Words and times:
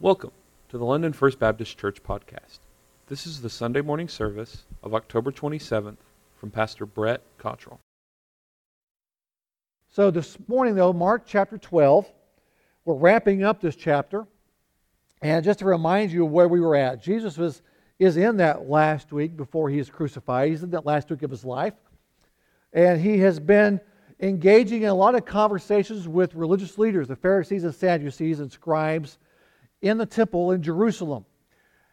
Welcome 0.00 0.32
to 0.70 0.76
the 0.76 0.84
London 0.84 1.12
First 1.12 1.38
Baptist 1.38 1.78
Church 1.78 2.02
podcast. 2.02 2.58
This 3.06 3.28
is 3.28 3.40
the 3.40 3.48
Sunday 3.48 3.80
morning 3.80 4.08
service 4.08 4.64
of 4.82 4.92
October 4.92 5.30
27th 5.30 5.98
from 6.36 6.50
Pastor 6.50 6.84
Brett 6.84 7.22
Cottrell. 7.38 7.78
So 9.88 10.10
this 10.10 10.36
morning, 10.48 10.74
though, 10.74 10.92
Mark 10.92 11.22
chapter 11.24 11.56
12, 11.56 12.10
we're 12.84 12.96
wrapping 12.96 13.44
up 13.44 13.60
this 13.60 13.76
chapter. 13.76 14.26
And 15.22 15.44
just 15.44 15.60
to 15.60 15.64
remind 15.64 16.10
you 16.10 16.24
of 16.24 16.32
where 16.32 16.48
we 16.48 16.60
were 16.60 16.74
at, 16.74 17.00
Jesus 17.00 17.38
was, 17.38 17.62
is 18.00 18.16
in 18.16 18.38
that 18.38 18.68
last 18.68 19.12
week 19.12 19.36
before 19.36 19.70
he 19.70 19.78
is 19.78 19.88
crucified. 19.88 20.50
He's 20.50 20.64
in 20.64 20.70
that 20.70 20.84
last 20.84 21.08
week 21.08 21.22
of 21.22 21.30
his 21.30 21.44
life. 21.44 21.74
And 22.72 23.00
he 23.00 23.18
has 23.20 23.38
been 23.38 23.80
engaging 24.18 24.82
in 24.82 24.88
a 24.88 24.94
lot 24.94 25.14
of 25.14 25.24
conversations 25.24 26.08
with 26.08 26.34
religious 26.34 26.78
leaders, 26.78 27.06
the 27.06 27.16
Pharisees 27.16 27.62
and 27.62 27.72
Sadducees 27.72 28.40
and 28.40 28.50
scribes 28.50 29.18
in 29.84 29.98
the 29.98 30.06
temple 30.06 30.52
in 30.52 30.62
Jerusalem. 30.62 31.26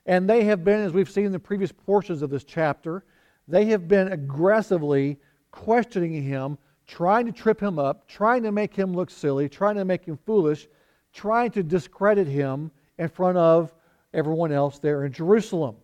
And 0.05 0.27
they 0.27 0.45
have 0.45 0.63
been, 0.63 0.79
as 0.79 0.93
we've 0.93 1.11
seen 1.11 1.25
in 1.25 1.31
the 1.33 1.39
previous 1.39 1.73
portions 1.73 2.21
of 2.21 2.29
this 2.29 2.45
chapter, 2.45 3.03
they 3.49 3.65
have 3.65 3.89
been 3.89 4.13
aggressively 4.13 5.19
questioning 5.51 6.23
him, 6.23 6.57
trying 6.87 7.25
to 7.25 7.33
trip 7.33 7.61
him 7.61 7.77
up, 7.77 8.07
trying 8.07 8.43
to 8.43 8.51
make 8.51 8.73
him 8.73 8.93
look 8.93 9.09
silly, 9.09 9.49
trying 9.49 9.75
to 9.75 9.83
make 9.83 10.05
him 10.05 10.17
foolish, 10.25 10.69
trying 11.13 11.51
to 11.51 11.63
discredit 11.63 12.27
him 12.27 12.71
in 12.97 13.09
front 13.09 13.37
of 13.37 13.73
everyone 14.13 14.53
else 14.53 14.79
there 14.79 15.03
in 15.03 15.11
Jerusalem. 15.11 15.75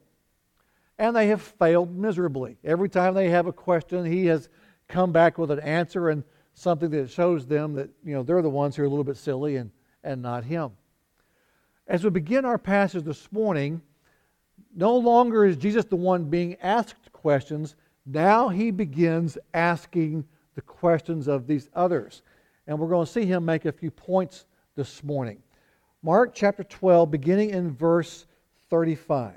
And 0.98 1.14
they 1.14 1.28
have 1.28 1.42
failed 1.42 1.94
miserably. 1.94 2.58
Every 2.64 2.88
time 2.88 3.16
they 3.16 3.30
have 3.30 3.48
a 3.48 3.54
question, 3.54 4.06
he 4.06 4.26
has 4.28 4.48
come 4.88 5.12
back 5.12 5.38
with 5.38 5.52
an 5.52 5.60
answer 5.60 6.10
and 6.10 6.24
something 6.54 6.90
that 6.92 7.12
shows 7.12 7.46
them 7.46 7.74
that 7.74 7.90
you 8.04 8.14
know 8.14 8.24
they're 8.24 8.42
the 8.42 8.50
ones 8.50 8.78
who 8.78 8.84
are 8.84 8.86
a 8.86 8.90
little 8.90 9.04
bit 9.04 9.18
silly 9.18 9.58
and, 9.58 9.72
and 10.06 10.22
not 10.22 10.46
him. 10.46 10.72
As 11.88 12.04
we 12.04 12.10
begin 12.10 12.44
our 12.44 12.58
passage 12.58 13.04
this 13.04 13.32
morning, 13.32 13.82
no 14.76 14.98
longer 14.98 15.46
is 15.46 15.56
Jesus 15.56 15.86
the 15.86 15.96
one 15.96 16.26
being 16.26 16.56
asked 16.62 17.14
questions. 17.14 17.76
Now 18.06 18.50
he 18.50 18.72
begins 18.72 19.38
asking 19.54 20.26
the 20.56 20.62
questions 20.62 21.30
of 21.30 21.48
these 21.48 21.70
others. 21.74 22.24
And 22.68 22.78
we're 22.78 22.90
going 22.90 23.06
to 23.06 23.12
see 23.12 23.26
him 23.26 23.46
make 23.46 23.64
a 23.64 23.72
few 23.72 23.90
points 23.90 24.46
this 24.76 25.02
morning. 25.02 25.42
Mark 26.04 26.36
chapter 26.36 26.64
12, 26.64 27.10
beginning 27.10 27.52
in 27.52 27.72
verse 27.72 28.26
35. 28.70 29.34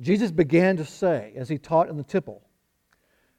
Jesus 0.00 0.30
began 0.30 0.78
to 0.78 0.86
say, 0.86 1.34
as 1.36 1.50
he 1.50 1.58
taught 1.58 1.90
in 1.90 1.98
the 1.98 2.02
temple, 2.02 2.42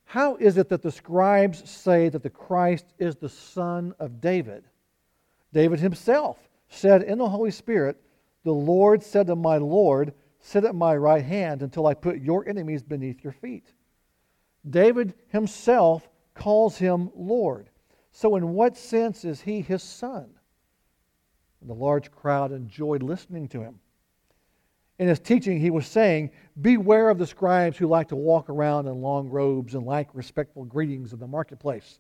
How 0.05 0.35
is 0.35 0.57
it 0.57 0.69
that 0.69 0.83
the 0.83 0.91
scribes 0.91 1.67
say 1.69 2.09
that 2.09 2.21
the 2.21 2.29
Christ 2.29 2.85
is 2.99 3.15
the 3.15 3.27
son 3.27 3.95
of 3.97 4.21
David? 4.21 4.63
David 5.51 5.79
himself 5.79 6.37
said 6.75 7.03
in 7.03 7.17
the 7.17 7.29
Holy 7.29 7.51
Spirit, 7.51 8.01
The 8.43 8.51
Lord 8.51 9.01
said 9.01 9.27
to 9.27 9.35
my 9.35 9.57
Lord, 9.57 10.13
Sit 10.39 10.63
at 10.63 10.75
my 10.75 10.95
right 10.95 11.23
hand 11.23 11.63
until 11.63 11.87
I 11.87 11.95
put 11.95 12.21
your 12.21 12.47
enemies 12.47 12.83
beneath 12.83 13.23
your 13.23 13.33
feet. 13.33 13.73
David 14.69 15.15
himself 15.29 16.07
calls 16.35 16.77
him 16.77 17.09
Lord. 17.15 17.69
So, 18.11 18.35
in 18.35 18.53
what 18.53 18.77
sense 18.77 19.25
is 19.25 19.41
he 19.41 19.61
his 19.61 19.81
son? 19.81 20.29
And 21.61 21.69
the 21.69 21.73
large 21.73 22.11
crowd 22.11 22.51
enjoyed 22.51 23.01
listening 23.01 23.47
to 23.49 23.61
him. 23.61 23.79
In 24.99 25.07
his 25.07 25.19
teaching, 25.19 25.59
he 25.59 25.71
was 25.71 25.87
saying, 25.87 26.31
Beware 26.61 27.09
of 27.09 27.17
the 27.17 27.27
scribes 27.27 27.77
who 27.77 27.87
like 27.87 28.07
to 28.09 28.15
walk 28.15 28.49
around 28.49 28.87
in 28.87 29.01
long 29.01 29.29
robes 29.29 29.75
and 29.75 29.85
like 29.85 30.09
respectful 30.13 30.63
greetings 30.63 31.11
in 31.11 31.19
the 31.19 31.27
marketplace, 31.27 31.99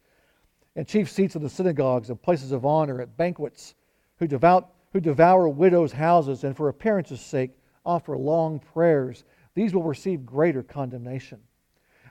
and 0.75 0.87
chief 0.87 1.09
seats 1.09 1.35
in 1.35 1.43
the 1.43 1.49
synagogues 1.49 2.09
and 2.09 2.21
places 2.21 2.51
of 2.51 2.65
honor 2.65 3.01
at 3.01 3.17
banquets 3.17 3.75
who, 4.19 4.27
devout, 4.27 4.73
who 4.93 4.99
devour 4.99 5.49
widows' 5.49 5.93
houses 5.93 6.43
and 6.43 6.55
for 6.55 6.69
appearance's 6.69 7.21
sake 7.21 7.51
offer 7.85 8.17
long 8.17 8.59
prayers. 8.59 9.23
These 9.53 9.73
will 9.73 9.83
receive 9.83 10.25
greater 10.25 10.63
condemnation. 10.63 11.39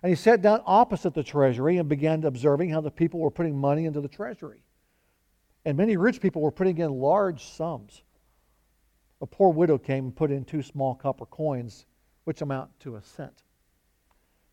And 0.03 0.11
he 0.11 0.17
sat 0.17 0.43
down 0.43 0.61
opposite 0.67 1.15
the 1.15 1.23
treasury 1.23 1.79
and 1.79 1.89
began 1.89 2.25
observing 2.25 2.71
how 2.71 2.81
the 2.81 2.91
people 2.91 3.21
were 3.21 3.31
putting 3.31 3.57
money 3.57 3.87
into 3.87 4.01
the 4.01 4.09
treasury. 4.09 4.63
And 5.65 5.79
many 5.79 5.97
rich 5.97 6.21
people 6.21 6.43
were 6.43 6.51
putting 6.51 6.79
in 6.79 6.93
large 6.93 7.45
sums. 7.45 8.03
A 9.23 9.27
poor 9.27 9.51
widow 9.51 9.79
came 9.79 10.05
and 10.05 10.17
put 10.17 10.31
in 10.31 10.45
two 10.45 10.63
small 10.63 10.95
copper 10.95 11.25
coins, 11.25 11.87
which 12.25 12.43
amount 12.43 12.79
to 12.81 12.97
a 12.97 13.03
cent. 13.03 13.43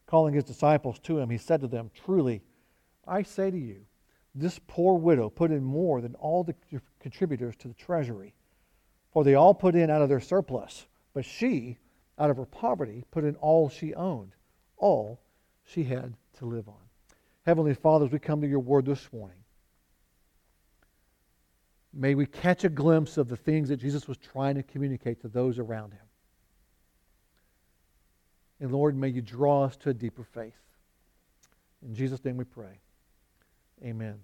Calling 0.06 0.34
his 0.34 0.46
disciples 0.46 1.00
to 1.00 1.20
him, 1.20 1.30
he 1.30 1.38
said 1.38 1.60
to 1.62 1.68
them, 1.68 1.92
Truly, 2.06 2.42
I 3.06 3.24
say 3.24 3.52
to 3.52 3.58
you, 3.58 3.86
this 4.34 4.60
poor 4.68 4.98
widow 4.98 5.30
put 5.30 5.52
in 5.52 5.64
more 5.64 6.02
than 6.02 6.16
all 6.16 6.44
the 6.44 6.56
contributors 7.00 7.56
to 7.58 7.68
the 7.68 7.74
treasury, 7.74 8.34
for 9.12 9.24
they 9.24 9.36
all 9.36 9.54
put 9.54 9.76
in 9.76 9.90
out 9.90 10.02
of 10.02 10.10
their 10.10 10.22
surplus, 10.22 10.88
but 11.14 11.26
she, 11.26 11.78
out 12.18 12.30
of 12.30 12.38
her 12.38 12.46
poverty, 12.46 13.04
put 13.12 13.26
in 13.26 13.36
all 13.36 13.70
she 13.70 13.94
owned, 13.94 14.32
all 14.78 15.20
she 15.66 15.84
had 15.84 16.14
to 16.38 16.46
live 16.46 16.70
on. 16.70 16.76
Heavenly 17.46 17.74
Father, 17.74 18.06
as 18.06 18.12
we 18.12 18.20
come 18.20 18.42
to 18.42 18.48
your 18.48 18.60
word 18.60 18.86
this 18.86 19.12
morning, 19.12 19.38
may 21.94 22.16
we 22.16 22.26
catch 22.26 22.64
a 22.64 22.70
glimpse 22.70 23.18
of 23.18 23.28
the 23.28 23.36
things 23.36 23.70
that 23.70 23.78
Jesus 23.78 24.08
was 24.08 24.18
trying 24.18 24.56
to 24.56 24.64
communicate 24.64 25.22
to 25.22 25.28
those 25.28 25.60
around 25.60 25.92
him. 25.92 26.00
And 28.62 28.72
Lord, 28.72 28.96
may 28.96 29.10
you 29.10 29.22
draw 29.22 29.64
us 29.64 29.76
to 29.78 29.90
a 29.90 29.94
deeper 29.94 30.24
faith. 30.24 30.54
In 31.82 31.96
Jesus' 31.96 32.24
name 32.24 32.38
we 32.38 32.46
pray. 32.46 32.80
Amen. 33.84 34.20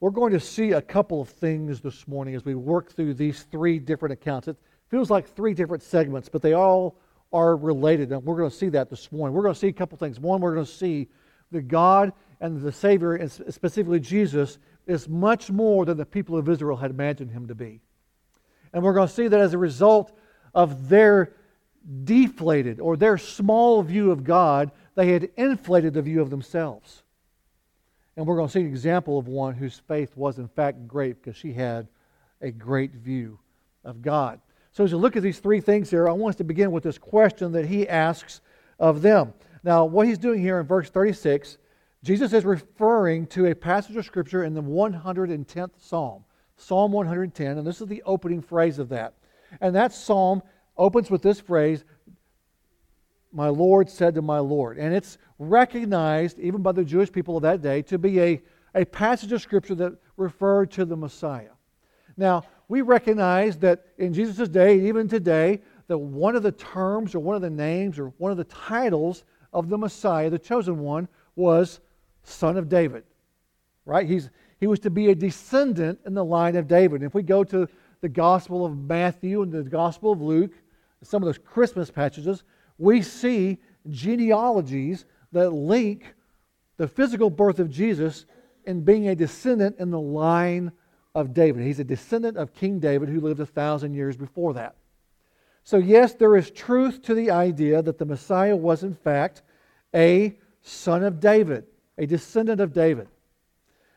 We're 0.00 0.10
going 0.10 0.32
to 0.32 0.40
see 0.40 0.72
a 0.72 0.80
couple 0.80 1.20
of 1.20 1.28
things 1.28 1.80
this 1.80 2.08
morning 2.08 2.34
as 2.34 2.44
we 2.44 2.54
work 2.54 2.92
through 2.92 3.14
these 3.14 3.42
three 3.42 3.78
different 3.78 4.14
accounts. 4.14 4.48
It 4.48 4.56
feels 4.88 5.10
like 5.10 5.28
three 5.28 5.52
different 5.52 5.82
segments, 5.82 6.30
but 6.30 6.40
they 6.40 6.54
all 6.54 6.96
are 7.32 7.56
related, 7.56 8.10
and 8.12 8.24
we're 8.24 8.36
going 8.38 8.50
to 8.50 8.56
see 8.56 8.70
that 8.70 8.88
this 8.88 9.12
morning. 9.12 9.34
We're 9.34 9.42
going 9.42 9.54
to 9.54 9.60
see 9.60 9.68
a 9.68 9.72
couple 9.72 9.98
things. 9.98 10.18
One, 10.18 10.40
we're 10.40 10.54
going 10.54 10.66
to 10.66 10.72
see 10.72 11.08
that 11.50 11.68
God 11.68 12.12
and 12.40 12.60
the 12.60 12.72
Savior, 12.72 13.14
and 13.14 13.30
specifically 13.30 14.00
Jesus, 14.00 14.58
is 14.86 15.08
much 15.08 15.50
more 15.50 15.84
than 15.84 15.96
the 15.96 16.06
people 16.06 16.36
of 16.38 16.48
Israel 16.48 16.76
had 16.76 16.90
imagined 16.90 17.30
him 17.30 17.48
to 17.48 17.54
be. 17.54 17.80
And 18.72 18.82
we're 18.82 18.94
going 18.94 19.08
to 19.08 19.14
see 19.14 19.28
that 19.28 19.40
as 19.40 19.54
a 19.54 19.58
result 19.58 20.16
of 20.54 20.88
their 20.88 21.34
deflated 22.04 22.80
or 22.80 22.96
their 22.96 23.18
small 23.18 23.82
view 23.82 24.10
of 24.10 24.24
God, 24.24 24.70
they 24.94 25.12
had 25.12 25.28
inflated 25.36 25.94
the 25.94 26.02
view 26.02 26.22
of 26.22 26.30
themselves. 26.30 27.03
And 28.16 28.26
we're 28.26 28.36
going 28.36 28.48
to 28.48 28.52
see 28.52 28.60
an 28.60 28.66
example 28.66 29.18
of 29.18 29.26
one 29.26 29.54
whose 29.54 29.80
faith 29.88 30.16
was, 30.16 30.38
in 30.38 30.48
fact, 30.48 30.86
great 30.86 31.22
because 31.22 31.36
she 31.36 31.52
had 31.52 31.88
a 32.40 32.50
great 32.50 32.92
view 32.92 33.38
of 33.84 34.02
God. 34.02 34.40
So, 34.72 34.84
as 34.84 34.90
you 34.90 34.98
look 34.98 35.16
at 35.16 35.22
these 35.22 35.38
three 35.38 35.60
things 35.60 35.90
here, 35.90 36.08
I 36.08 36.12
want 36.12 36.34
us 36.34 36.38
to 36.38 36.44
begin 36.44 36.72
with 36.72 36.82
this 36.82 36.98
question 36.98 37.52
that 37.52 37.66
he 37.66 37.88
asks 37.88 38.40
of 38.78 39.02
them. 39.02 39.32
Now, 39.62 39.84
what 39.84 40.06
he's 40.06 40.18
doing 40.18 40.40
here 40.40 40.60
in 40.60 40.66
verse 40.66 40.90
36, 40.90 41.58
Jesus 42.02 42.32
is 42.32 42.44
referring 42.44 43.26
to 43.28 43.46
a 43.46 43.54
passage 43.54 43.96
of 43.96 44.04
Scripture 44.04 44.44
in 44.44 44.52
the 44.52 44.62
110th 44.62 45.70
Psalm, 45.78 46.24
Psalm 46.56 46.92
110, 46.92 47.58
and 47.58 47.66
this 47.66 47.80
is 47.80 47.86
the 47.86 48.02
opening 48.04 48.42
phrase 48.42 48.78
of 48.78 48.88
that. 48.90 49.14
And 49.60 49.74
that 49.74 49.92
psalm 49.92 50.42
opens 50.76 51.10
with 51.10 51.22
this 51.22 51.40
phrase 51.40 51.84
my 53.34 53.48
Lord 53.48 53.90
said 53.90 54.14
to 54.14 54.22
my 54.22 54.38
Lord. 54.38 54.78
And 54.78 54.94
it's 54.94 55.18
recognized, 55.38 56.38
even 56.38 56.62
by 56.62 56.72
the 56.72 56.84
Jewish 56.84 57.10
people 57.10 57.36
of 57.36 57.42
that 57.42 57.60
day, 57.60 57.82
to 57.82 57.98
be 57.98 58.20
a, 58.20 58.42
a 58.74 58.84
passage 58.84 59.32
of 59.32 59.42
Scripture 59.42 59.74
that 59.74 59.94
referred 60.16 60.70
to 60.72 60.84
the 60.84 60.96
Messiah. 60.96 61.50
Now, 62.16 62.44
we 62.68 62.80
recognize 62.80 63.58
that 63.58 63.86
in 63.98 64.14
Jesus' 64.14 64.48
day, 64.48 64.86
even 64.86 65.08
today, 65.08 65.60
that 65.88 65.98
one 65.98 66.36
of 66.36 66.42
the 66.42 66.52
terms 66.52 67.14
or 67.14 67.20
one 67.20 67.36
of 67.36 67.42
the 67.42 67.50
names 67.50 67.98
or 67.98 68.12
one 68.18 68.30
of 68.30 68.38
the 68.38 68.44
titles 68.44 69.24
of 69.52 69.68
the 69.68 69.76
Messiah, 69.76 70.30
the 70.30 70.38
chosen 70.38 70.78
one, 70.78 71.08
was 71.36 71.80
Son 72.22 72.56
of 72.56 72.68
David. 72.68 73.04
Right? 73.84 74.08
He's, 74.08 74.30
he 74.60 74.66
was 74.66 74.78
to 74.80 74.90
be 74.90 75.10
a 75.10 75.14
descendant 75.14 75.98
in 76.06 76.14
the 76.14 76.24
line 76.24 76.56
of 76.56 76.68
David. 76.68 77.02
And 77.02 77.04
if 77.04 77.14
we 77.14 77.22
go 77.22 77.44
to 77.44 77.68
the 78.00 78.08
Gospel 78.08 78.64
of 78.64 78.78
Matthew 78.78 79.42
and 79.42 79.52
the 79.52 79.64
Gospel 79.64 80.12
of 80.12 80.22
Luke, 80.22 80.52
some 81.02 81.22
of 81.22 81.26
those 81.26 81.38
Christmas 81.38 81.90
passages, 81.90 82.44
we 82.78 83.02
see 83.02 83.58
genealogies 83.88 85.04
that 85.32 85.50
link 85.50 86.14
the 86.76 86.88
physical 86.88 87.30
birth 87.30 87.58
of 87.58 87.70
Jesus 87.70 88.26
in 88.64 88.82
being 88.82 89.08
a 89.08 89.14
descendant 89.14 89.76
in 89.78 89.90
the 89.90 90.00
line 90.00 90.72
of 91.14 91.32
David. 91.32 91.64
He's 91.64 91.80
a 91.80 91.84
descendant 91.84 92.36
of 92.36 92.54
King 92.54 92.80
David 92.80 93.08
who 93.08 93.20
lived 93.20 93.40
a 93.40 93.46
thousand 93.46 93.94
years 93.94 94.16
before 94.16 94.54
that. 94.54 94.74
So, 95.62 95.78
yes, 95.78 96.14
there 96.14 96.36
is 96.36 96.50
truth 96.50 97.02
to 97.02 97.14
the 97.14 97.30
idea 97.30 97.80
that 97.80 97.98
the 97.98 98.04
Messiah 98.04 98.56
was, 98.56 98.82
in 98.82 98.94
fact, 98.94 99.42
a 99.94 100.36
son 100.62 101.02
of 101.02 101.20
David, 101.20 101.64
a 101.96 102.06
descendant 102.06 102.60
of 102.60 102.72
David. 102.72 103.08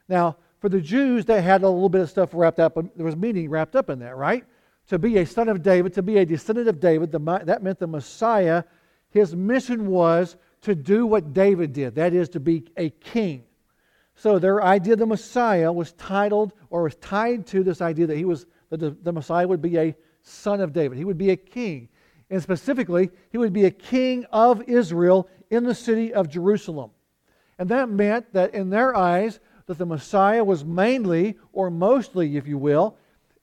Now, 0.07 0.37
for 0.59 0.69
the 0.69 0.79
Jews, 0.79 1.25
they 1.25 1.41
had 1.41 1.63
a 1.63 1.69
little 1.69 1.89
bit 1.89 2.01
of 2.01 2.09
stuff 2.09 2.29
wrapped 2.33 2.59
up, 2.59 2.77
there 2.95 3.05
was 3.05 3.15
meaning 3.15 3.49
wrapped 3.49 3.75
up 3.75 3.89
in 3.89 3.99
that, 3.99 4.15
right? 4.15 4.45
To 4.87 4.97
be 4.97 5.17
a 5.17 5.25
son 5.25 5.49
of 5.49 5.61
David, 5.61 5.93
to 5.93 6.01
be 6.01 6.17
a 6.17 6.25
descendant 6.25 6.67
of 6.67 6.79
David, 6.79 7.11
the, 7.11 7.19
that 7.45 7.61
meant 7.61 7.79
the 7.79 7.87
Messiah, 7.87 8.63
his 9.09 9.35
mission 9.35 9.87
was 9.87 10.37
to 10.61 10.75
do 10.75 11.05
what 11.05 11.33
David 11.33 11.73
did 11.73 11.95
that 11.95 12.13
is, 12.13 12.29
to 12.29 12.39
be 12.39 12.65
a 12.77 12.89
king. 12.89 13.43
So 14.15 14.39
their 14.39 14.63
idea 14.63 14.93
of 14.93 14.99
the 14.99 15.05
Messiah 15.05 15.71
was 15.71 15.93
titled 15.93 16.53
or 16.69 16.83
was 16.83 16.95
tied 16.95 17.45
to 17.47 17.63
this 17.63 17.81
idea 17.81 18.07
that 18.07 18.17
he 18.17 18.25
was 18.25 18.45
that 18.69 18.79
the, 18.79 18.91
the 19.03 19.13
Messiah 19.13 19.47
would 19.47 19.61
be 19.61 19.77
a 19.77 19.95
son 20.23 20.59
of 20.59 20.73
David. 20.73 20.97
He 20.97 21.05
would 21.05 21.17
be 21.17 21.29
a 21.29 21.37
king. 21.37 21.89
And 22.29 22.41
specifically, 22.41 23.09
he 23.29 23.37
would 23.37 23.53
be 23.53 23.65
a 23.65 23.71
king 23.71 24.25
of 24.31 24.61
Israel 24.63 25.29
in 25.49 25.63
the 25.63 25.75
city 25.75 26.13
of 26.13 26.27
Jerusalem. 26.27 26.91
And 27.57 27.69
that 27.69 27.89
meant 27.89 28.33
that 28.33 28.53
in 28.53 28.69
their 28.69 28.95
eyes, 28.95 29.39
that 29.67 29.77
the 29.77 29.85
Messiah 29.85 30.43
was 30.43 30.65
mainly, 30.65 31.37
or 31.53 31.69
mostly, 31.69 32.35
if 32.35 32.47
you 32.47 32.57
will, 32.57 32.97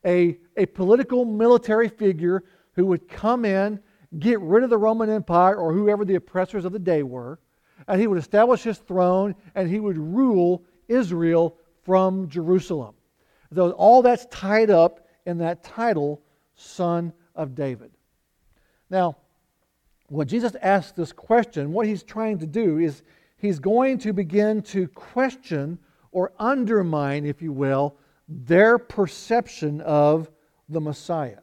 a, 0.04 0.38
a 0.56 0.66
political 0.66 1.24
military 1.24 1.88
figure 1.88 2.44
who 2.72 2.86
would 2.86 3.08
come 3.08 3.44
in, 3.44 3.80
get 4.18 4.40
rid 4.40 4.64
of 4.64 4.70
the 4.70 4.78
Roman 4.78 5.10
Empire 5.10 5.56
or 5.56 5.72
whoever 5.72 6.04
the 6.04 6.14
oppressors 6.14 6.64
of 6.64 6.72
the 6.72 6.78
day 6.78 7.02
were, 7.02 7.38
and 7.88 8.00
he 8.00 8.06
would 8.06 8.18
establish 8.18 8.62
his 8.62 8.78
throne 8.78 9.34
and 9.54 9.68
he 9.68 9.80
would 9.80 9.98
rule 9.98 10.64
Israel 10.88 11.56
from 11.82 12.28
Jerusalem. 12.28 12.94
So 13.54 13.70
all 13.72 14.02
that's 14.02 14.26
tied 14.26 14.70
up 14.70 15.06
in 15.26 15.38
that 15.38 15.62
title, 15.62 16.22
Son 16.54 17.12
of 17.34 17.54
David. 17.54 17.90
Now, 18.90 19.16
when 20.08 20.28
Jesus 20.28 20.54
asks 20.60 20.92
this 20.92 21.12
question, 21.12 21.72
what 21.72 21.86
he's 21.86 22.02
trying 22.02 22.38
to 22.38 22.46
do 22.46 22.78
is 22.78 23.02
he's 23.36 23.58
going 23.58 23.98
to 23.98 24.12
begin 24.12 24.62
to 24.62 24.88
question 24.88 25.78
or 26.12 26.32
undermine, 26.38 27.24
if 27.24 27.42
you 27.42 27.52
will, 27.52 27.96
their 28.28 28.78
perception 28.78 29.80
of 29.80 30.30
the 30.74 30.80
Messiah. 30.80 31.40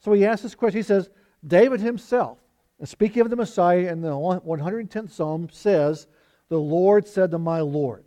So 0.00 0.12
he 0.12 0.24
asks 0.24 0.42
this 0.42 0.54
question. 0.54 0.78
He 0.78 0.84
says, 0.84 1.10
David 1.46 1.80
himself, 1.80 2.38
speaking 2.84 3.22
of 3.22 3.30
the 3.30 3.36
Messiah 3.36 3.90
in 3.90 4.00
the 4.00 4.10
110th 4.10 5.10
Psalm, 5.10 5.48
says, 5.50 6.06
The 6.48 6.58
Lord 6.58 7.06
said 7.06 7.30
to 7.32 7.38
my 7.38 7.60
Lord. 7.60 8.04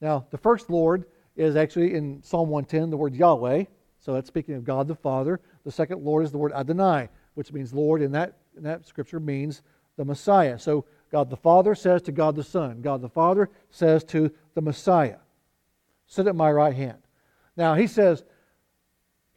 Now, 0.00 0.26
the 0.30 0.38
first 0.38 0.70
Lord 0.70 1.04
is 1.36 1.56
actually 1.56 1.94
in 1.94 2.22
Psalm 2.22 2.48
110, 2.48 2.90
the 2.90 2.96
word 2.96 3.14
Yahweh. 3.14 3.64
So 4.00 4.14
that's 4.14 4.28
speaking 4.28 4.54
of 4.54 4.64
God 4.64 4.88
the 4.88 4.94
Father. 4.94 5.40
The 5.64 5.72
second 5.72 6.02
Lord 6.02 6.24
is 6.24 6.32
the 6.32 6.38
word 6.38 6.52
Adonai, 6.52 7.08
which 7.34 7.52
means 7.52 7.72
Lord 7.72 8.02
in 8.02 8.12
that, 8.12 8.38
in 8.56 8.62
that 8.62 8.86
scripture 8.86 9.20
means 9.20 9.62
the 9.96 10.04
Messiah. 10.04 10.58
So 10.58 10.86
God 11.12 11.28
the 11.28 11.36
Father 11.36 11.74
says 11.74 12.02
to 12.02 12.12
God 12.12 12.34
the 12.34 12.44
Son. 12.44 12.80
God 12.80 13.02
the 13.02 13.08
Father 13.08 13.50
says 13.70 14.04
to 14.04 14.30
the 14.54 14.62
Messiah, 14.62 15.18
Sit 16.06 16.26
at 16.26 16.34
my 16.34 16.50
right 16.50 16.74
hand. 16.74 16.98
Now, 17.56 17.74
he 17.74 17.86
says, 17.86 18.24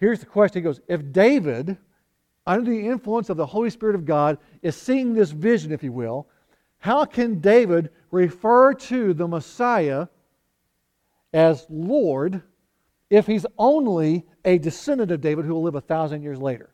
here's 0.03 0.19
the 0.19 0.25
question. 0.25 0.61
He 0.61 0.63
goes, 0.63 0.81
If 0.89 1.13
David, 1.13 1.77
under 2.45 2.69
the 2.69 2.87
influence 2.87 3.29
of 3.29 3.37
the 3.37 3.45
Holy 3.45 3.69
Spirit 3.69 3.95
of 3.95 4.05
God, 4.05 4.37
is 4.61 4.75
seeing 4.75 5.13
this 5.13 5.31
vision, 5.31 5.71
if 5.71 5.81
you 5.81 5.93
will, 5.93 6.27
how 6.77 7.05
can 7.05 7.39
David 7.39 7.89
refer 8.11 8.73
to 8.73 9.13
the 9.13 9.27
Messiah 9.27 10.07
as 11.31 11.65
Lord 11.69 12.41
if 13.09 13.25
he's 13.25 13.45
only 13.57 14.25
a 14.43 14.57
descendant 14.57 15.09
of 15.09 15.21
David 15.21 15.45
who 15.45 15.53
will 15.53 15.63
live 15.63 15.75
a 15.75 15.81
thousand 15.81 16.21
years 16.21 16.39
later? 16.39 16.69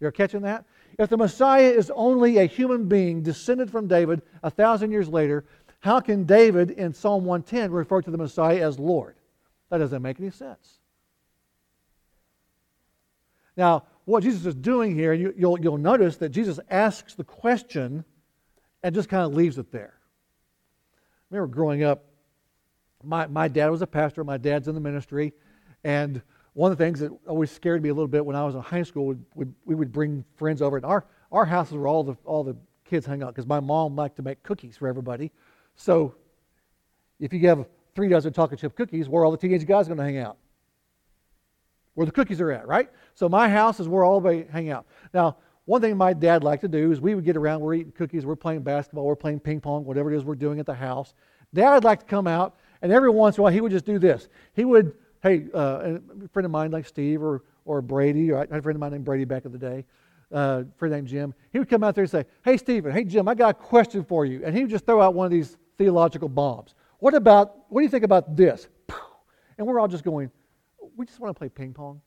You're 0.00 0.10
catching 0.10 0.42
that? 0.42 0.64
If 0.98 1.10
the 1.10 1.16
Messiah 1.16 1.70
is 1.70 1.92
only 1.94 2.38
a 2.38 2.46
human 2.46 2.88
being 2.88 3.22
descended 3.22 3.70
from 3.70 3.86
David 3.86 4.20
a 4.42 4.50
thousand 4.50 4.90
years 4.90 5.08
later, 5.08 5.44
how 5.78 6.00
can 6.00 6.24
David 6.24 6.72
in 6.72 6.92
Psalm 6.92 7.24
110 7.24 7.70
refer 7.70 8.02
to 8.02 8.10
the 8.10 8.18
Messiah 8.18 8.66
as 8.66 8.80
Lord? 8.80 9.14
That 9.70 9.78
doesn't 9.78 10.02
make 10.02 10.18
any 10.18 10.30
sense. 10.30 10.80
Now, 13.58 13.82
what 14.04 14.22
Jesus 14.22 14.46
is 14.46 14.54
doing 14.54 14.94
here, 14.94 15.12
you, 15.12 15.34
you'll, 15.36 15.60
you'll 15.60 15.78
notice 15.78 16.16
that 16.18 16.28
Jesus 16.28 16.60
asks 16.70 17.14
the 17.14 17.24
question 17.24 18.04
and 18.84 18.94
just 18.94 19.08
kind 19.08 19.24
of 19.24 19.34
leaves 19.34 19.58
it 19.58 19.72
there. 19.72 19.94
I 20.94 21.34
remember 21.34 21.52
growing 21.52 21.82
up, 21.82 22.04
my, 23.02 23.26
my 23.26 23.48
dad 23.48 23.68
was 23.68 23.82
a 23.82 23.86
pastor, 23.86 24.22
my 24.22 24.38
dad's 24.38 24.68
in 24.68 24.74
the 24.74 24.80
ministry, 24.80 25.32
and 25.82 26.22
one 26.52 26.70
of 26.70 26.78
the 26.78 26.84
things 26.84 27.00
that 27.00 27.10
always 27.26 27.50
scared 27.50 27.82
me 27.82 27.88
a 27.88 27.94
little 27.94 28.08
bit 28.08 28.24
when 28.24 28.36
I 28.36 28.44
was 28.44 28.54
in 28.54 28.60
high 28.60 28.84
school, 28.84 29.06
we 29.06 29.16
would, 29.34 29.54
we 29.64 29.74
would 29.74 29.92
bring 29.92 30.24
friends 30.36 30.62
over, 30.62 30.76
and 30.76 30.86
our, 30.86 31.04
our 31.32 31.44
houses 31.44 31.74
were 31.74 31.88
all 31.88 32.04
the, 32.04 32.16
all 32.24 32.44
the 32.44 32.56
kids 32.84 33.06
hang 33.06 33.24
out 33.24 33.34
because 33.34 33.46
my 33.46 33.60
mom 33.60 33.96
liked 33.96 34.16
to 34.16 34.22
make 34.22 34.42
cookies 34.44 34.76
for 34.76 34.86
everybody. 34.86 35.32
So 35.74 36.14
if 37.18 37.32
you 37.32 37.40
have 37.48 37.66
three 37.96 38.08
dozen 38.08 38.32
chocolate 38.32 38.60
chip 38.60 38.76
cookies, 38.76 39.08
where 39.08 39.24
all 39.24 39.32
the 39.32 39.36
teenage 39.36 39.66
guys 39.66 39.88
going 39.88 39.98
to 39.98 40.04
hang 40.04 40.18
out? 40.18 40.38
Where 41.98 42.06
the 42.06 42.12
cookies 42.12 42.40
are 42.40 42.52
at, 42.52 42.68
right? 42.68 42.88
So 43.16 43.28
my 43.28 43.48
house 43.48 43.80
is 43.80 43.88
where 43.88 44.04
all 44.04 44.20
they 44.20 44.44
hang 44.52 44.70
out. 44.70 44.86
Now, 45.12 45.38
one 45.64 45.80
thing 45.80 45.96
my 45.96 46.12
dad 46.12 46.44
liked 46.44 46.60
to 46.60 46.68
do 46.68 46.92
is 46.92 47.00
we 47.00 47.16
would 47.16 47.24
get 47.24 47.36
around, 47.36 47.60
we're 47.60 47.74
eating 47.74 47.90
cookies, 47.90 48.24
we're 48.24 48.36
playing 48.36 48.62
basketball, 48.62 49.04
we're 49.04 49.16
playing 49.16 49.40
ping 49.40 49.60
pong, 49.60 49.84
whatever 49.84 50.12
it 50.12 50.16
is 50.16 50.22
we're 50.22 50.36
doing 50.36 50.60
at 50.60 50.66
the 50.66 50.74
house. 50.74 51.12
Dad 51.52 51.74
would 51.74 51.82
like 51.82 51.98
to 51.98 52.06
come 52.06 52.28
out, 52.28 52.54
and 52.82 52.92
every 52.92 53.10
once 53.10 53.36
in 53.36 53.40
a 53.40 53.42
while 53.42 53.52
he 53.52 53.60
would 53.60 53.72
just 53.72 53.84
do 53.84 53.98
this. 53.98 54.28
He 54.54 54.64
would, 54.64 54.94
hey, 55.24 55.46
uh, 55.52 55.98
a 56.24 56.28
friend 56.28 56.46
of 56.46 56.52
mine 56.52 56.70
like 56.70 56.86
Steve 56.86 57.20
or, 57.20 57.42
or 57.64 57.82
Brady, 57.82 58.30
or 58.30 58.36
I 58.36 58.40
had 58.42 58.52
a 58.52 58.62
friend 58.62 58.76
of 58.76 58.80
mine 58.80 58.92
named 58.92 59.04
Brady 59.04 59.24
back 59.24 59.44
in 59.44 59.50
the 59.50 59.58
day, 59.58 59.84
uh, 60.30 60.62
friend 60.76 60.94
named 60.94 61.08
Jim, 61.08 61.34
he 61.50 61.58
would 61.58 61.68
come 61.68 61.82
out 61.82 61.96
there 61.96 62.04
and 62.04 62.10
say, 62.12 62.26
hey, 62.44 62.58
Stephen, 62.58 62.92
hey, 62.92 63.02
Jim, 63.02 63.26
I 63.26 63.34
got 63.34 63.50
a 63.50 63.54
question 63.54 64.04
for 64.04 64.24
you. 64.24 64.44
And 64.44 64.54
he 64.54 64.62
would 64.62 64.70
just 64.70 64.86
throw 64.86 65.02
out 65.02 65.14
one 65.14 65.24
of 65.24 65.32
these 65.32 65.56
theological 65.78 66.28
bombs. 66.28 66.76
What 67.00 67.14
about, 67.14 67.56
what 67.70 67.80
do 67.80 67.82
you 67.82 67.90
think 67.90 68.04
about 68.04 68.36
this? 68.36 68.68
And 69.58 69.66
we're 69.66 69.80
all 69.80 69.88
just 69.88 70.04
going, 70.04 70.30
we 70.98 71.06
just 71.06 71.20
want 71.20 71.34
to 71.34 71.38
play 71.38 71.48
ping 71.48 71.72
pong. 71.72 72.02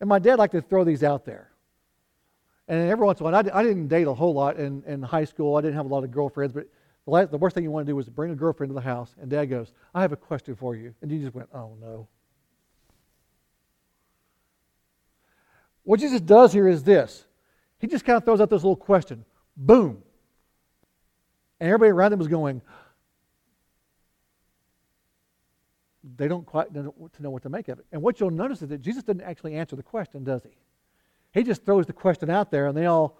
And 0.00 0.08
my 0.08 0.20
dad 0.20 0.38
liked 0.38 0.52
to 0.52 0.62
throw 0.62 0.84
these 0.84 1.02
out 1.02 1.24
there. 1.24 1.50
And 2.68 2.88
every 2.88 3.04
once 3.04 3.18
in 3.18 3.26
a 3.26 3.30
while, 3.30 3.50
I, 3.52 3.62
didn't 3.64 3.88
date 3.88 4.06
a 4.06 4.14
whole 4.14 4.32
lot 4.32 4.58
in, 4.58 4.84
in 4.86 5.02
high 5.02 5.24
school. 5.24 5.56
I 5.56 5.60
didn't 5.60 5.74
have 5.74 5.86
a 5.86 5.88
lot 5.88 6.04
of 6.04 6.12
girlfriends, 6.12 6.52
but 6.52 6.68
the, 7.04 7.10
last, 7.10 7.30
the 7.32 7.38
worst 7.38 7.54
thing 7.54 7.64
you 7.64 7.70
want 7.72 7.86
to 7.86 7.90
do 7.90 7.96
was 7.96 8.08
bring 8.08 8.30
a 8.30 8.36
girlfriend 8.36 8.70
to 8.70 8.74
the 8.74 8.80
house, 8.80 9.16
and 9.20 9.28
dad 9.28 9.46
goes, 9.46 9.72
I 9.92 10.02
have 10.02 10.12
a 10.12 10.16
question 10.16 10.54
for 10.54 10.76
you. 10.76 10.94
And 11.02 11.10
you 11.10 11.18
just 11.18 11.34
went, 11.34 11.48
oh 11.52 11.76
no. 11.80 12.06
What 15.82 15.98
Jesus 15.98 16.20
does 16.20 16.52
here 16.52 16.68
is 16.68 16.84
this 16.84 17.24
He 17.80 17.88
just 17.88 18.04
kind 18.04 18.16
of 18.16 18.24
throws 18.24 18.40
out 18.40 18.50
this 18.50 18.62
little 18.62 18.76
question. 18.76 19.24
Boom. 19.56 20.02
And 21.58 21.68
everybody 21.68 21.90
around 21.90 22.12
him 22.12 22.20
was 22.20 22.28
going, 22.28 22.62
they 26.16 26.28
don't 26.28 26.46
quite 26.46 26.72
know 26.72 26.94
to 27.12 27.22
know 27.22 27.30
what 27.30 27.42
to 27.42 27.48
make 27.48 27.68
of 27.68 27.78
it. 27.78 27.86
And 27.92 28.02
what 28.02 28.20
you'll 28.20 28.30
notice 28.30 28.62
is 28.62 28.68
that 28.68 28.80
Jesus 28.80 29.02
didn't 29.02 29.22
actually 29.22 29.54
answer 29.54 29.76
the 29.76 29.82
question, 29.82 30.24
does 30.24 30.42
he? 30.42 30.50
He 31.32 31.42
just 31.42 31.64
throws 31.64 31.86
the 31.86 31.92
question 31.92 32.30
out 32.30 32.50
there, 32.50 32.66
and 32.66 32.76
they 32.76 32.86
all, 32.86 33.18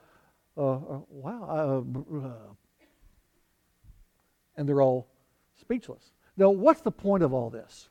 uh, 0.57 0.73
uh, 0.73 1.01
wow, 1.11 1.85
uh, 1.93 2.17
uh, 2.17 2.33
and 4.57 4.69
they're 4.69 4.81
all 4.81 5.09
speechless. 5.61 6.13
Now, 6.37 6.51
what's 6.51 6.81
the 6.81 6.91
point 6.91 7.23
of 7.23 7.33
all 7.33 7.51
this? 7.51 7.89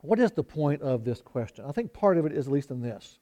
What 0.00 0.18
is 0.18 0.32
the 0.32 0.44
point 0.44 0.82
of 0.82 1.04
this 1.04 1.20
question? 1.20 1.64
I 1.66 1.72
think 1.72 1.92
part 1.92 2.16
of 2.16 2.26
it 2.26 2.32
is 2.32 2.46
at 2.46 2.52
least 2.52 2.70
in 2.70 2.80
this. 2.80 3.18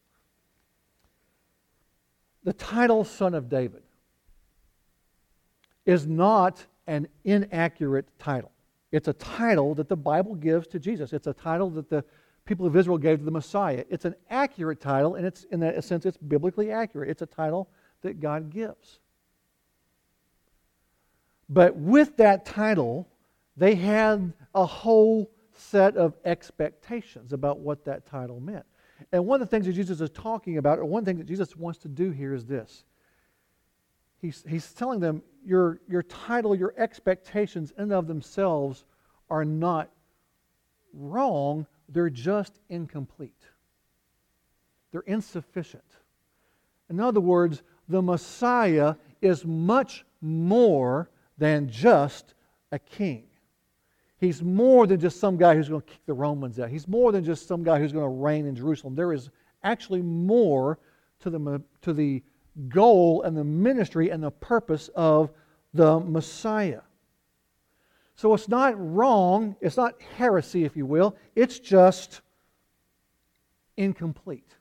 The 2.45 2.53
title 2.53 3.05
Son 3.05 3.35
of 3.35 3.49
David 3.49 3.83
is 5.87 6.07
not 6.07 6.65
an 6.87 7.09
inaccurate 7.25 8.07
title. 8.19 8.53
It's 8.95 9.09
a 9.09 9.13
title 9.13 9.75
that 9.75 9.89
the 9.89 9.97
Bible 9.97 10.37
gives 10.37 10.69
to 10.69 10.79
Jesus. 10.79 11.13
It's 11.13 11.27
a 11.27 11.33
title 11.33 11.69
that 11.71 11.91
the 11.91 12.05
people 12.45 12.65
of 12.65 12.77
Israel 12.77 12.97
gave 12.97 13.19
to 13.19 13.25
the 13.25 13.31
Messiah. 13.33 13.85
It's 13.91 14.05
an 14.05 14.15
accurate 14.31 14.81
title, 14.81 15.17
and 15.17 15.27
it's 15.27 15.43
in 15.51 15.59
that 15.61 15.83
sense 15.83 16.07
it's 16.07 16.17
biblically 16.17 16.71
accurate. 16.71 17.11
It's 17.11 17.21
a 17.21 17.27
title 17.27 17.69
that 18.03 18.21
God 18.21 18.51
gives. 18.51 19.01
But 21.49 21.75
with 21.75 22.19
that 22.19 22.47
title, 22.47 23.09
they 23.57 23.75
had 23.75 24.33
a 24.55 24.65
whole 24.65 25.29
set 25.57 25.97
of 25.97 26.15
expectations 26.25 27.33
about 27.33 27.59
what 27.59 27.85
that 27.87 28.07
title 28.07 28.39
meant. 28.39 28.65
And 29.11 29.27
one 29.27 29.43
of 29.43 29.49
the 29.49 29.51
things 29.51 29.67
that 29.67 29.73
Jesus 29.73 30.01
is 30.01 30.11
talking 30.11 30.57
about, 30.59 30.79
or 30.79 30.85
one 30.85 31.05
thing 31.05 31.19
that 31.19 31.27
Jesus 31.27 31.57
wants 31.57 31.81
to 31.81 31.89
do 31.89 32.13
here 32.13 32.33
is 32.33 32.47
this. 32.47 32.85
He's, 34.25 34.43
he's 34.49 34.73
telling 34.73 35.01
them 35.01 35.23
your, 35.45 35.81
your 35.87 36.03
title, 36.03 36.55
your 36.55 36.73
expectations 36.79 37.75
in 37.77 37.83
and 37.83 37.93
of 37.93 38.07
themselves 38.07 38.85
are 39.29 39.45
not 39.45 39.91
wrong, 40.95 41.67
they're 41.91 42.09
just 42.09 42.59
incomplete. 42.71 43.37
They're 44.93 45.03
insufficient. 45.03 45.85
In 46.89 47.01
other 47.01 47.21
words, 47.21 47.63
the 47.87 48.01
Messiah 48.01 48.95
is 49.21 49.45
much 49.45 50.07
more 50.23 51.11
than 51.37 51.69
just 51.69 52.33
a 52.73 52.79
king. 52.79 53.25
He's 54.17 54.43
more 54.43 54.87
than 54.87 55.01
just 55.01 55.21
some 55.21 55.37
guy 55.37 55.55
who's 55.55 55.69
going 55.69 55.83
to 55.83 55.87
kick 55.87 56.07
the 56.07 56.15
Romans 56.15 56.59
out. 56.59 56.71
He's 56.71 56.89
more 56.89 57.13
than 57.13 57.25
just 57.25 57.47
some 57.47 57.63
guy 57.63 57.79
who's 57.79 57.93
going 57.93 58.07
to 58.07 58.23
reign 58.23 58.47
in 58.47 58.57
Jerusalem. 58.57 58.95
There 58.95 59.13
is 59.13 59.29
actually 59.63 60.01
more 60.01 60.79
to 61.21 61.29
the, 61.29 61.63
to 61.83 61.93
the 61.93 62.23
goal 62.69 63.23
and 63.23 63.37
the 63.37 63.45
ministry 63.45 64.11
and 64.11 64.23
the 64.23 64.31
purpose 64.31 64.89
of 64.95 65.31
the 65.73 66.01
Messiah. 66.01 66.83
So 68.17 68.33
it's 68.35 68.49
not 68.49 68.75
wrong, 68.77 69.57
it's 69.61 69.77
not 69.77 70.01
heresy, 70.17 70.65
if 70.65 70.77
you 70.77 70.87
will, 70.87 71.17
it's 71.35 71.59
just 71.59 72.21
incomplete. 73.77 74.55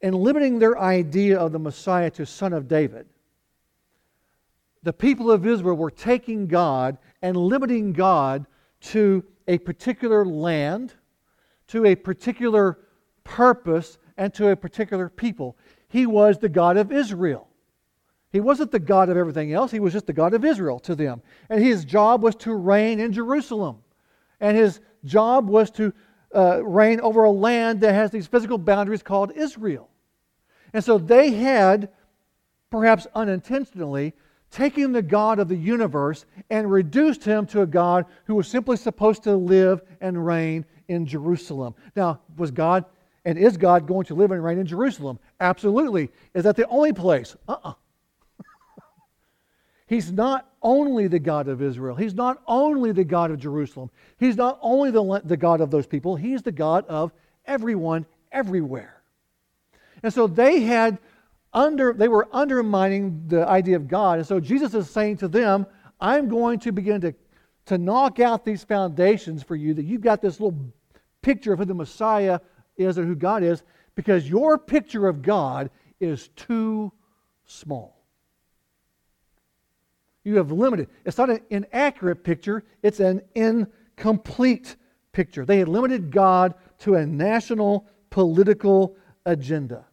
In 0.00 0.14
limiting 0.14 0.58
their 0.58 0.78
idea 0.78 1.38
of 1.38 1.52
the 1.52 1.58
Messiah 1.58 2.10
to 2.10 2.26
Son 2.26 2.52
of 2.52 2.68
David, 2.68 3.06
the 4.82 4.92
people 4.92 5.30
of 5.30 5.46
Israel 5.46 5.76
were 5.76 5.90
taking 5.90 6.46
God 6.46 6.98
and 7.22 7.36
limiting 7.36 7.92
God 7.92 8.46
to 8.82 9.24
a 9.48 9.58
particular 9.58 10.24
land, 10.24 10.94
to 11.68 11.86
a 11.86 11.94
particular 11.94 12.78
purpose, 13.24 13.98
and 14.16 14.32
to 14.34 14.48
a 14.48 14.56
particular 14.56 15.08
people. 15.08 15.56
He 15.88 16.06
was 16.06 16.38
the 16.38 16.48
God 16.48 16.76
of 16.76 16.92
Israel. 16.92 17.48
He 18.32 18.40
wasn't 18.40 18.72
the 18.72 18.78
God 18.78 19.08
of 19.08 19.16
everything 19.16 19.52
else, 19.52 19.70
he 19.70 19.80
was 19.80 19.92
just 19.92 20.06
the 20.06 20.12
God 20.12 20.34
of 20.34 20.44
Israel 20.44 20.78
to 20.80 20.94
them. 20.94 21.22
And 21.48 21.62
his 21.62 21.84
job 21.84 22.22
was 22.22 22.34
to 22.36 22.54
reign 22.54 23.00
in 23.00 23.12
Jerusalem. 23.12 23.78
And 24.40 24.56
his 24.56 24.80
job 25.04 25.48
was 25.48 25.70
to 25.72 25.92
uh, 26.34 26.62
reign 26.64 27.00
over 27.00 27.24
a 27.24 27.30
land 27.30 27.80
that 27.80 27.94
has 27.94 28.10
these 28.10 28.26
physical 28.26 28.58
boundaries 28.58 29.02
called 29.02 29.32
Israel. 29.32 29.88
And 30.72 30.84
so 30.84 30.98
they 30.98 31.30
had, 31.30 31.88
perhaps 32.70 33.06
unintentionally, 33.14 34.12
taken 34.50 34.92
the 34.92 35.02
God 35.02 35.38
of 35.38 35.48
the 35.48 35.56
universe 35.56 36.26
and 36.50 36.70
reduced 36.70 37.24
him 37.24 37.46
to 37.46 37.62
a 37.62 37.66
God 37.66 38.06
who 38.24 38.34
was 38.34 38.48
simply 38.48 38.76
supposed 38.76 39.22
to 39.24 39.34
live 39.34 39.82
and 40.00 40.26
reign 40.26 40.64
in 40.88 41.06
Jerusalem. 41.06 41.74
Now, 41.94 42.20
was 42.36 42.50
God 42.50 42.84
and 43.26 43.36
is 43.36 43.56
God 43.56 43.88
going 43.88 44.06
to 44.06 44.14
live 44.14 44.30
and 44.30 44.42
reign 44.42 44.58
in 44.58 44.66
Jerusalem? 44.66 45.18
Absolutely. 45.40 46.10
Is 46.32 46.44
that 46.44 46.54
the 46.54 46.66
only 46.68 46.92
place? 46.92 47.36
Uh 47.48 47.52
uh-uh. 47.52 47.70
uh 47.70 47.74
He's 49.88 50.12
not 50.12 50.48
only 50.62 51.08
the 51.08 51.18
God 51.18 51.48
of 51.48 51.60
Israel. 51.60 51.96
He's 51.96 52.14
not 52.14 52.40
only 52.46 52.92
the 52.92 53.04
God 53.04 53.32
of 53.32 53.40
Jerusalem. 53.40 53.90
He's 54.18 54.36
not 54.36 54.60
only 54.62 54.92
the, 54.92 55.20
the 55.24 55.36
God 55.36 55.60
of 55.60 55.72
those 55.72 55.88
people. 55.88 56.14
He's 56.14 56.42
the 56.42 56.52
God 56.52 56.86
of 56.86 57.12
everyone, 57.44 58.06
everywhere. 58.30 59.02
And 60.04 60.14
so 60.14 60.28
they 60.28 60.60
had 60.60 60.98
under, 61.52 61.92
they 61.94 62.08
were 62.08 62.28
undermining 62.32 63.24
the 63.26 63.46
idea 63.46 63.74
of 63.74 63.88
God. 63.88 64.18
And 64.18 64.26
so 64.26 64.38
Jesus 64.38 64.72
is 64.72 64.88
saying 64.88 65.16
to 65.18 65.28
them, 65.28 65.66
I'm 66.00 66.28
going 66.28 66.60
to 66.60 66.70
begin 66.70 67.00
to, 67.00 67.14
to 67.66 67.76
knock 67.76 68.20
out 68.20 68.44
these 68.44 68.62
foundations 68.62 69.42
for 69.42 69.56
you, 69.56 69.74
that 69.74 69.84
you've 69.84 70.00
got 70.00 70.22
this 70.22 70.38
little 70.38 70.72
picture 71.22 71.52
of 71.52 71.58
who 71.58 71.64
the 71.64 71.74
Messiah 71.74 72.38
is 72.76 72.98
and 72.98 73.06
who 73.06 73.14
God 73.14 73.42
is, 73.42 73.62
because 73.94 74.28
your 74.28 74.58
picture 74.58 75.08
of 75.08 75.22
God 75.22 75.70
is 76.00 76.28
too 76.36 76.92
small 77.46 77.96
you 80.26 80.36
have 80.38 80.50
limited. 80.50 80.88
It's 81.04 81.18
not 81.18 81.30
an 81.30 81.40
inaccurate 81.50 82.24
picture, 82.24 82.64
it's 82.82 82.98
an 82.98 83.22
incomplete 83.36 84.74
picture. 85.12 85.44
They 85.44 85.60
had 85.60 85.68
limited 85.68 86.10
God 86.10 86.54
to 86.80 86.96
a 86.96 87.06
national 87.06 87.86
political 88.10 88.96
agenda. 89.24 89.86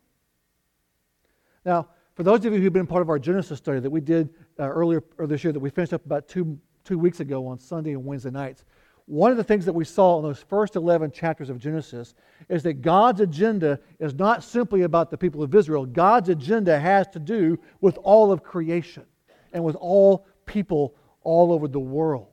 Now, 1.64 1.88
for 2.16 2.24
those 2.24 2.44
of 2.46 2.52
you 2.52 2.60
who've 2.60 2.74
been 2.74 2.88
part 2.88 3.04
of 3.04 3.10
our 3.10 3.20
Genesis 3.20 3.60
study 3.60 3.80
that 3.80 3.92
we 3.92 4.02
did 4.02 4.30
uh, 4.60 4.64
earlier 4.64 5.04
or 5.20 5.28
this 5.28 5.44
year, 5.44 5.54
that 5.54 5.60
we 5.60 5.70
finished 5.70 5.94
up 5.94 6.04
about 6.04 6.28
two, 6.28 6.60
two 6.84 6.98
weeks 6.98 7.20
ago 7.20 7.46
on 7.46 7.60
Sunday 7.60 7.92
and 7.92 8.04
Wednesday 8.04 8.32
nights, 8.32 8.66
one 9.06 9.32
of 9.32 9.38
the 9.38 9.44
things 9.44 9.66
that 9.66 9.74
we 9.74 9.84
saw 9.84 10.18
in 10.18 10.24
those 10.24 10.42
first 10.42 10.76
11 10.76 11.12
chapters 11.12 11.50
of 11.50 11.60
Genesis 11.60 12.16
is 12.50 12.64
that 12.64 12.82
God's 12.82 13.20
agenda 13.20 13.80
is 14.00 14.14
not 14.14 14.44
simply 14.44 14.84
about 14.84 15.12
the 15.12 15.18
people 15.18 15.44
of 15.44 15.54
Israel. 15.54 15.86
God's 15.86 16.30
agenda 16.30 16.80
has 16.80 17.08
to 17.10 17.20
do 17.20 17.60
with 17.82 17.98
all 18.04 18.32
of 18.32 18.44
creation 18.44 19.04
and 19.52 19.64
with 19.64 19.76
all 19.76 20.26
people 20.46 20.96
all 21.22 21.52
over 21.52 21.68
the 21.68 21.80
world. 21.80 22.28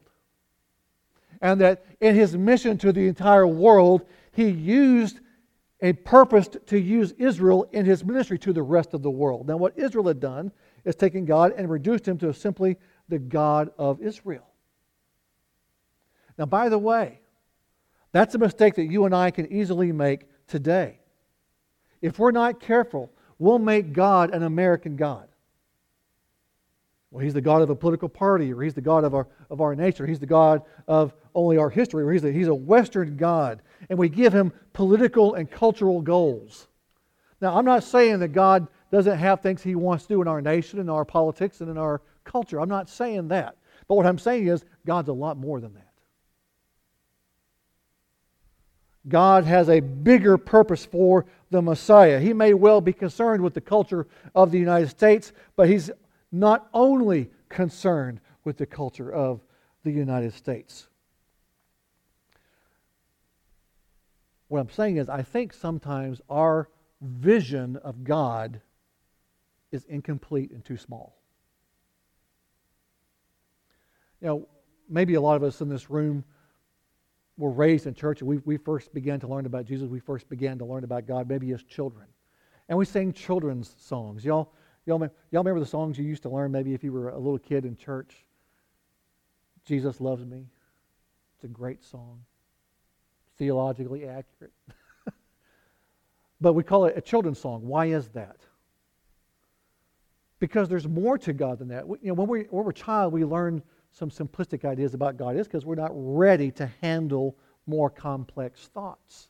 And 1.42 1.60
that 1.60 1.84
in 2.00 2.14
his 2.14 2.36
mission 2.36 2.78
to 2.78 2.92
the 2.92 3.08
entire 3.08 3.46
world, 3.46 4.06
he 4.32 4.48
used 4.48 5.20
a 5.80 5.92
purpose 5.92 6.48
to 6.66 6.78
use 6.78 7.12
Israel 7.12 7.68
in 7.72 7.84
his 7.86 8.04
ministry 8.04 8.38
to 8.40 8.52
the 8.52 8.62
rest 8.62 8.94
of 8.94 9.02
the 9.02 9.10
world. 9.10 9.48
Now, 9.48 9.56
what 9.56 9.78
Israel 9.78 10.06
had 10.06 10.20
done 10.20 10.52
is 10.84 10.94
taken 10.94 11.24
God 11.24 11.52
and 11.56 11.68
reduced 11.70 12.06
him 12.06 12.18
to 12.18 12.32
simply 12.32 12.76
the 13.08 13.18
God 13.18 13.70
of 13.78 14.00
Israel. 14.02 14.49
Now, 16.40 16.46
by 16.46 16.70
the 16.70 16.78
way, 16.78 17.20
that's 18.12 18.34
a 18.34 18.38
mistake 18.38 18.76
that 18.76 18.86
you 18.86 19.04
and 19.04 19.14
I 19.14 19.30
can 19.30 19.52
easily 19.52 19.92
make 19.92 20.26
today. 20.46 20.98
If 22.00 22.18
we're 22.18 22.30
not 22.30 22.60
careful, 22.60 23.12
we'll 23.38 23.58
make 23.58 23.92
God 23.92 24.32
an 24.32 24.42
American 24.42 24.96
God. 24.96 25.28
Well, 27.10 27.22
he's 27.22 27.34
the 27.34 27.42
God 27.42 27.60
of 27.60 27.68
a 27.68 27.76
political 27.76 28.08
party, 28.08 28.54
or 28.54 28.62
he's 28.62 28.72
the 28.72 28.80
God 28.80 29.04
of 29.04 29.14
our, 29.14 29.28
of 29.50 29.60
our 29.60 29.74
or 29.74 30.06
he's 30.06 30.18
the 30.18 30.24
God 30.24 30.62
of 30.88 31.12
only 31.34 31.58
our 31.58 31.68
history, 31.68 32.04
or 32.04 32.10
he's 32.10 32.22
he's 32.22 32.48
a 32.48 32.54
Western 32.54 33.18
God. 33.18 33.60
And 33.90 33.98
we 33.98 34.08
give 34.08 34.32
him 34.32 34.50
political 34.72 35.34
and 35.34 35.50
cultural 35.50 36.00
goals. 36.00 36.68
Now, 37.42 37.54
I'm 37.54 37.66
not 37.66 37.84
saying 37.84 38.20
that 38.20 38.28
God 38.28 38.66
doesn't 38.90 39.18
have 39.18 39.42
things 39.42 39.62
he 39.62 39.74
wants 39.74 40.06
to 40.06 40.14
do 40.14 40.22
in 40.22 40.28
our 40.28 40.40
nation, 40.40 40.78
in 40.78 40.88
our 40.88 41.04
politics, 41.04 41.60
and 41.60 41.68
in 41.68 41.76
our 41.76 42.00
culture. 42.24 42.62
I'm 42.62 42.70
not 42.70 42.88
saying 42.88 43.28
that. 43.28 43.58
But 43.88 43.96
what 43.96 44.06
I'm 44.06 44.18
saying 44.18 44.46
is, 44.46 44.64
God's 44.86 45.10
a 45.10 45.12
lot 45.12 45.36
more 45.36 45.60
than 45.60 45.74
that. 45.74 45.89
God 49.08 49.44
has 49.44 49.68
a 49.68 49.80
bigger 49.80 50.36
purpose 50.36 50.84
for 50.84 51.26
the 51.50 51.62
Messiah. 51.62 52.20
He 52.20 52.32
may 52.32 52.54
well 52.54 52.80
be 52.80 52.92
concerned 52.92 53.42
with 53.42 53.54
the 53.54 53.60
culture 53.60 54.06
of 54.34 54.50
the 54.50 54.58
United 54.58 54.90
States, 54.90 55.32
but 55.56 55.68
he's 55.68 55.90
not 56.30 56.68
only 56.74 57.30
concerned 57.48 58.20
with 58.44 58.56
the 58.56 58.66
culture 58.66 59.10
of 59.10 59.40
the 59.84 59.90
United 59.90 60.34
States. 60.34 60.86
What 64.48 64.60
I'm 64.60 64.70
saying 64.70 64.96
is, 64.96 65.08
I 65.08 65.22
think 65.22 65.52
sometimes 65.52 66.20
our 66.28 66.68
vision 67.00 67.76
of 67.76 68.04
God 68.04 68.60
is 69.72 69.84
incomplete 69.84 70.50
and 70.50 70.64
too 70.64 70.76
small. 70.76 71.16
You 74.20 74.26
know, 74.26 74.48
maybe 74.88 75.14
a 75.14 75.20
lot 75.20 75.36
of 75.36 75.42
us 75.42 75.60
in 75.60 75.68
this 75.68 75.88
room 75.88 76.24
were 77.36 77.50
raised 77.50 77.86
in 77.86 77.94
church 77.94 78.22
we, 78.22 78.38
we 78.38 78.56
first 78.56 78.92
began 78.92 79.20
to 79.20 79.26
learn 79.26 79.46
about 79.46 79.64
Jesus. 79.64 79.88
We 79.88 80.00
first 80.00 80.28
began 80.28 80.58
to 80.58 80.64
learn 80.64 80.84
about 80.84 81.06
God 81.06 81.28
maybe 81.28 81.52
as 81.52 81.62
children. 81.62 82.06
And 82.68 82.78
we 82.78 82.84
sang 82.84 83.12
children's 83.12 83.74
songs. 83.78 84.24
Y'all, 84.24 84.52
Y'all, 84.86 84.98
y'all 84.98 85.42
remember 85.44 85.60
the 85.60 85.66
songs 85.66 85.98
you 85.98 86.04
used 86.04 86.22
to 86.22 86.28
learn 86.28 86.50
maybe 86.50 86.72
if 86.74 86.82
you 86.82 86.92
were 86.92 87.10
a 87.10 87.18
little 87.18 87.38
kid 87.38 87.64
in 87.64 87.76
church? 87.76 88.24
Jesus 89.64 90.00
Loves 90.00 90.24
Me. 90.24 90.46
It's 91.34 91.44
a 91.44 91.48
great 91.48 91.84
song, 91.84 92.22
theologically 93.38 94.06
accurate. 94.06 94.52
but 96.40 96.54
we 96.54 96.62
call 96.62 96.86
it 96.86 96.96
a 96.96 97.00
children's 97.00 97.38
song. 97.38 97.66
Why 97.66 97.86
is 97.86 98.08
that? 98.08 98.38
Because 100.38 100.68
there's 100.68 100.88
more 100.88 101.18
to 101.18 101.32
God 101.32 101.58
than 101.58 101.68
that. 101.68 101.86
You 101.86 102.08
know, 102.08 102.14
when, 102.14 102.28
we, 102.28 102.40
when 102.50 102.64
we're 102.64 102.70
a 102.70 102.74
child, 102.74 103.12
we 103.12 103.24
learn 103.24 103.62
some 103.92 104.10
simplistic 104.10 104.64
ideas 104.64 104.94
about 104.94 105.16
God 105.16 105.36
is 105.36 105.46
because 105.46 105.66
we're 105.66 105.74
not 105.74 105.90
ready 105.92 106.50
to 106.52 106.70
handle 106.80 107.36
more 107.66 107.90
complex 107.90 108.68
thoughts. 108.68 109.28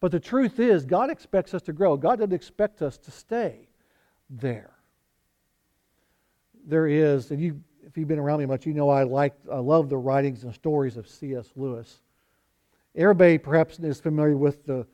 But 0.00 0.10
the 0.10 0.20
truth 0.20 0.58
is, 0.58 0.84
God 0.84 1.10
expects 1.10 1.54
us 1.54 1.62
to 1.62 1.72
grow. 1.72 1.96
God 1.96 2.18
doesn't 2.18 2.32
expect 2.32 2.82
us 2.82 2.98
to 2.98 3.10
stay 3.10 3.68
there. 4.28 4.72
There 6.66 6.86
is, 6.86 7.30
and 7.30 7.40
you, 7.40 7.60
if 7.86 7.96
you've 7.96 8.08
been 8.08 8.18
around 8.18 8.40
me 8.40 8.46
much, 8.46 8.66
you 8.66 8.74
know 8.74 8.88
I 8.88 9.04
like, 9.04 9.34
I 9.50 9.58
love 9.58 9.88
the 9.88 9.96
writings 9.96 10.44
and 10.44 10.54
stories 10.54 10.96
of 10.96 11.08
C.S. 11.08 11.50
Lewis. 11.54 12.00
Everybody 12.96 13.38
perhaps 13.38 13.78
is 13.78 14.00
familiar 14.00 14.36
with 14.36 14.66
the, 14.66 14.86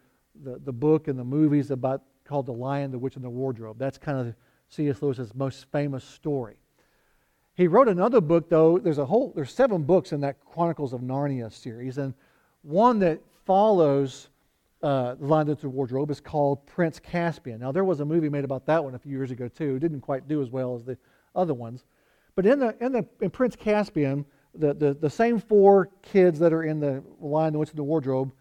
the, 0.43 0.61
the 0.65 0.73
book 0.73 1.09
and 1.09 1.19
the 1.19 1.25
movies 1.25 1.71
about 1.71 2.03
called 2.25 2.47
The 2.47 2.53
Lion, 2.53 2.91
the 2.91 2.99
Witch, 2.99 3.17
and 3.17 3.25
the 3.25 3.31
Wardrobe. 3.31 3.79
That's 3.79 3.97
kind 3.97 4.29
of 4.29 4.35
C.S. 4.69 5.01
Lewis's 5.01 5.35
most 5.35 5.65
famous 5.73 6.05
story. 6.05 6.59
He 7.59 7.67
wrote 7.67 7.89
another 7.89 8.21
book, 8.21 8.49
though. 8.49 8.79
There's 8.79 8.99
a 8.99 9.05
whole 9.05 9.33
there's 9.35 9.53
seven 9.53 9.83
books 9.83 10.13
in 10.13 10.21
that 10.21 10.37
Chronicles 10.45 10.93
of 10.93 11.01
Narnia 11.01 11.53
series, 11.53 11.99
and 11.99 12.15
one 12.63 13.01
that 13.01 13.21
follows 13.45 14.29
uh, 14.81 15.17
The 15.17 15.27
Lion, 15.27 15.49
and 15.49 15.59
the 15.59 15.69
Wardrobe 15.69 16.09
is 16.13 16.21
called 16.21 16.65
Prince 16.67 17.01
Caspian. 17.01 17.59
Now, 17.59 17.73
there 17.73 17.85
was 17.85 17.99
a 17.99 18.05
movie 18.05 18.29
made 18.29 18.45
about 18.45 18.65
that 18.67 18.85
one 18.85 18.95
a 18.95 18.99
few 19.01 19.11
years 19.11 19.33
ago, 19.33 19.49
too. 19.49 19.75
It 19.75 19.81
didn't 19.81 20.03
quite 20.03 20.29
do 20.29 20.41
as 20.41 20.51
well 20.51 20.77
as 20.77 20.85
the 20.85 20.97
other 21.35 21.53
ones. 21.53 21.85
But 22.37 22.47
in, 22.47 22.61
the, 22.61 22.77
in, 22.81 22.93
the, 22.93 23.05
in 23.21 23.31
Prince 23.31 23.57
Caspian, 23.57 24.25
the, 24.55 24.73
the, 24.73 24.95
the 24.95 25.11
same 25.11 25.41
four 25.41 25.91
kids 26.01 26.39
that 26.39 26.53
are 26.53 26.63
in 26.63 26.79
the 26.79 27.03
Lion, 27.21 27.55
the 27.55 27.59
Witch, 27.59 27.71
and 27.71 27.79
the 27.79 27.83
Wardrobe, 27.83 28.33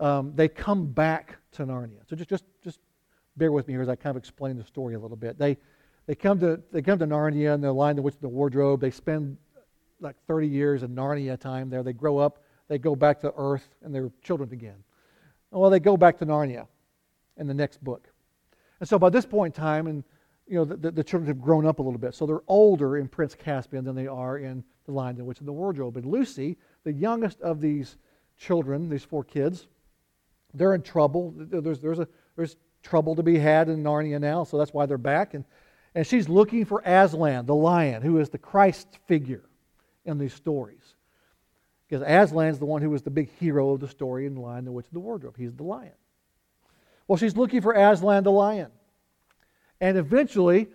um, 0.00 0.32
they 0.34 0.48
come 0.48 0.86
back 0.86 1.36
to 1.52 1.64
Narnia. 1.64 2.00
So 2.10 2.16
just, 2.16 2.28
just, 2.28 2.44
just 2.64 2.80
bear 3.36 3.52
with 3.52 3.68
me 3.68 3.74
here 3.74 3.82
as 3.82 3.88
I 3.88 3.94
kind 3.94 4.16
of 4.16 4.20
explain 4.20 4.56
the 4.56 4.64
story 4.64 4.96
a 4.96 4.98
little 4.98 5.16
bit. 5.16 5.38
They, 5.38 5.58
they, 6.08 6.14
come, 6.14 6.40
to, 6.40 6.58
they 6.72 6.80
come 6.80 6.98
to 7.00 7.06
Narnia 7.06 7.52
and 7.52 7.62
the 7.62 7.70
Lion, 7.70 7.94
the 7.94 8.00
Witch, 8.00 8.14
and 8.14 8.22
the 8.22 8.34
Wardrobe. 8.34 8.80
They 8.80 8.90
spend 8.90 9.36
like 10.00 10.16
30 10.26 10.48
years 10.48 10.82
in 10.82 10.94
Narnia 10.94 11.38
time 11.38 11.68
there. 11.68 11.82
They 11.82 11.92
grow 11.92 12.16
up, 12.16 12.42
they 12.66 12.78
go 12.78 12.96
back 12.96 13.20
to 13.20 13.32
Earth, 13.36 13.68
and 13.82 13.94
they're 13.94 14.10
children 14.22 14.50
again. 14.50 14.82
Well, 15.50 15.68
they 15.68 15.80
go 15.80 15.98
back 15.98 16.16
to 16.18 16.26
Narnia 16.26 16.66
in 17.36 17.46
the 17.46 17.52
next 17.52 17.84
book. 17.84 18.08
And 18.80 18.88
so 18.88 18.98
by 18.98 19.10
this 19.10 19.26
point 19.26 19.54
in 19.54 19.60
time, 19.60 19.86
and 19.86 20.02
you 20.46 20.54
know, 20.54 20.64
the, 20.64 20.90
the, 20.90 21.04
children 21.04 21.26
have 21.28 21.42
grown 21.42 21.66
up 21.66 21.78
a 21.78 21.82
little 21.82 21.98
bit. 21.98 22.14
So 22.14 22.24
they're 22.24 22.40
older 22.48 22.96
in 22.96 23.06
Prince 23.06 23.34
Caspian 23.34 23.84
than 23.84 23.94
they 23.94 24.06
are 24.06 24.38
in 24.38 24.64
The 24.86 24.92
Lion, 24.92 25.14
the 25.14 25.24
Witch, 25.24 25.40
and 25.40 25.48
the 25.48 25.52
Wardrobe. 25.52 25.98
And 25.98 26.06
Lucy, 26.06 26.56
the 26.84 26.92
youngest 26.92 27.38
of 27.42 27.60
these 27.60 27.98
children, 28.38 28.88
these 28.88 29.04
four 29.04 29.24
kids, 29.24 29.66
they're 30.54 30.72
in 30.72 30.80
trouble. 30.80 31.34
There's, 31.36 31.80
there's, 31.80 31.98
a, 31.98 32.08
there's 32.34 32.56
trouble 32.82 33.14
to 33.14 33.22
be 33.22 33.38
had 33.38 33.68
in 33.68 33.82
Narnia 33.82 34.18
now, 34.18 34.44
so 34.44 34.56
that's 34.56 34.72
why 34.72 34.86
they're 34.86 34.96
back. 34.96 35.34
And, 35.34 35.44
And 35.94 36.06
she's 36.06 36.28
looking 36.28 36.64
for 36.64 36.82
Aslan, 36.84 37.46
the 37.46 37.54
lion, 37.54 38.02
who 38.02 38.18
is 38.18 38.28
the 38.28 38.38
Christ 38.38 38.98
figure 39.06 39.44
in 40.04 40.18
these 40.18 40.34
stories. 40.34 40.94
Because 41.88 42.06
Aslan's 42.06 42.58
the 42.58 42.66
one 42.66 42.82
who 42.82 42.90
was 42.90 43.02
the 43.02 43.10
big 43.10 43.30
hero 43.38 43.70
of 43.70 43.80
the 43.80 43.88
story 43.88 44.26
in 44.26 44.34
The 44.34 44.40
Lion, 44.40 44.64
the 44.64 44.72
Witch, 44.72 44.86
and 44.90 44.96
the 44.96 45.00
Wardrobe. 45.00 45.36
He's 45.38 45.54
the 45.54 45.62
lion. 45.62 45.92
Well, 47.06 47.16
she's 47.16 47.36
looking 47.36 47.62
for 47.62 47.72
Aslan 47.72 48.24
the 48.24 48.30
lion. 48.30 48.70
And 49.80 49.96
eventually, 49.96 50.68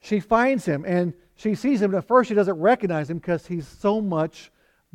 she 0.00 0.18
finds 0.18 0.64
him 0.64 0.84
and 0.84 1.14
she 1.36 1.54
sees 1.54 1.80
him. 1.80 1.92
And 1.92 1.98
at 1.98 2.08
first, 2.08 2.28
she 2.28 2.34
doesn't 2.34 2.58
recognize 2.58 3.08
him 3.08 3.18
because 3.18 3.46
he's 3.46 3.66
so 3.66 4.00
much 4.00 4.50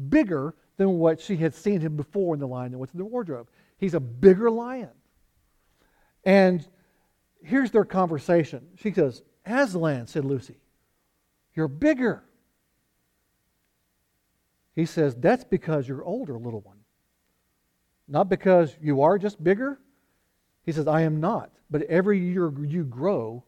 bigger 0.09 0.55
than 0.75 0.97
what 0.97 1.21
she 1.21 1.37
had 1.37 1.53
seen 1.53 1.79
him 1.79 1.95
before 1.95 2.33
in 2.33 2.41
The 2.41 2.47
Lion, 2.47 2.73
the 2.73 2.77
Witch, 2.77 2.91
and 2.91 2.99
the 2.99 3.05
Wardrobe. 3.05 3.47
He's 3.77 3.93
a 3.93 3.99
bigger 3.99 4.51
lion. 4.51 4.89
And 6.25 6.67
here's 7.43 7.71
their 7.71 7.85
conversation. 7.85 8.67
She 8.75 8.91
says, 8.91 9.21
Aslan, 9.45 10.07
said 10.07 10.25
Lucy, 10.25 10.55
you're 11.53 11.67
bigger. 11.67 12.23
He 14.75 14.85
says, 14.85 15.15
That's 15.15 15.43
because 15.43 15.87
you're 15.87 16.03
older, 16.03 16.37
little 16.37 16.61
one. 16.61 16.77
Not 18.07 18.29
because 18.29 18.75
you 18.81 19.01
are 19.01 19.17
just 19.17 19.43
bigger. 19.43 19.79
He 20.65 20.71
says, 20.71 20.87
I 20.87 21.01
am 21.01 21.19
not. 21.19 21.51
But 21.69 21.83
every 21.83 22.19
year 22.19 22.51
you 22.63 22.83
grow, 22.83 23.43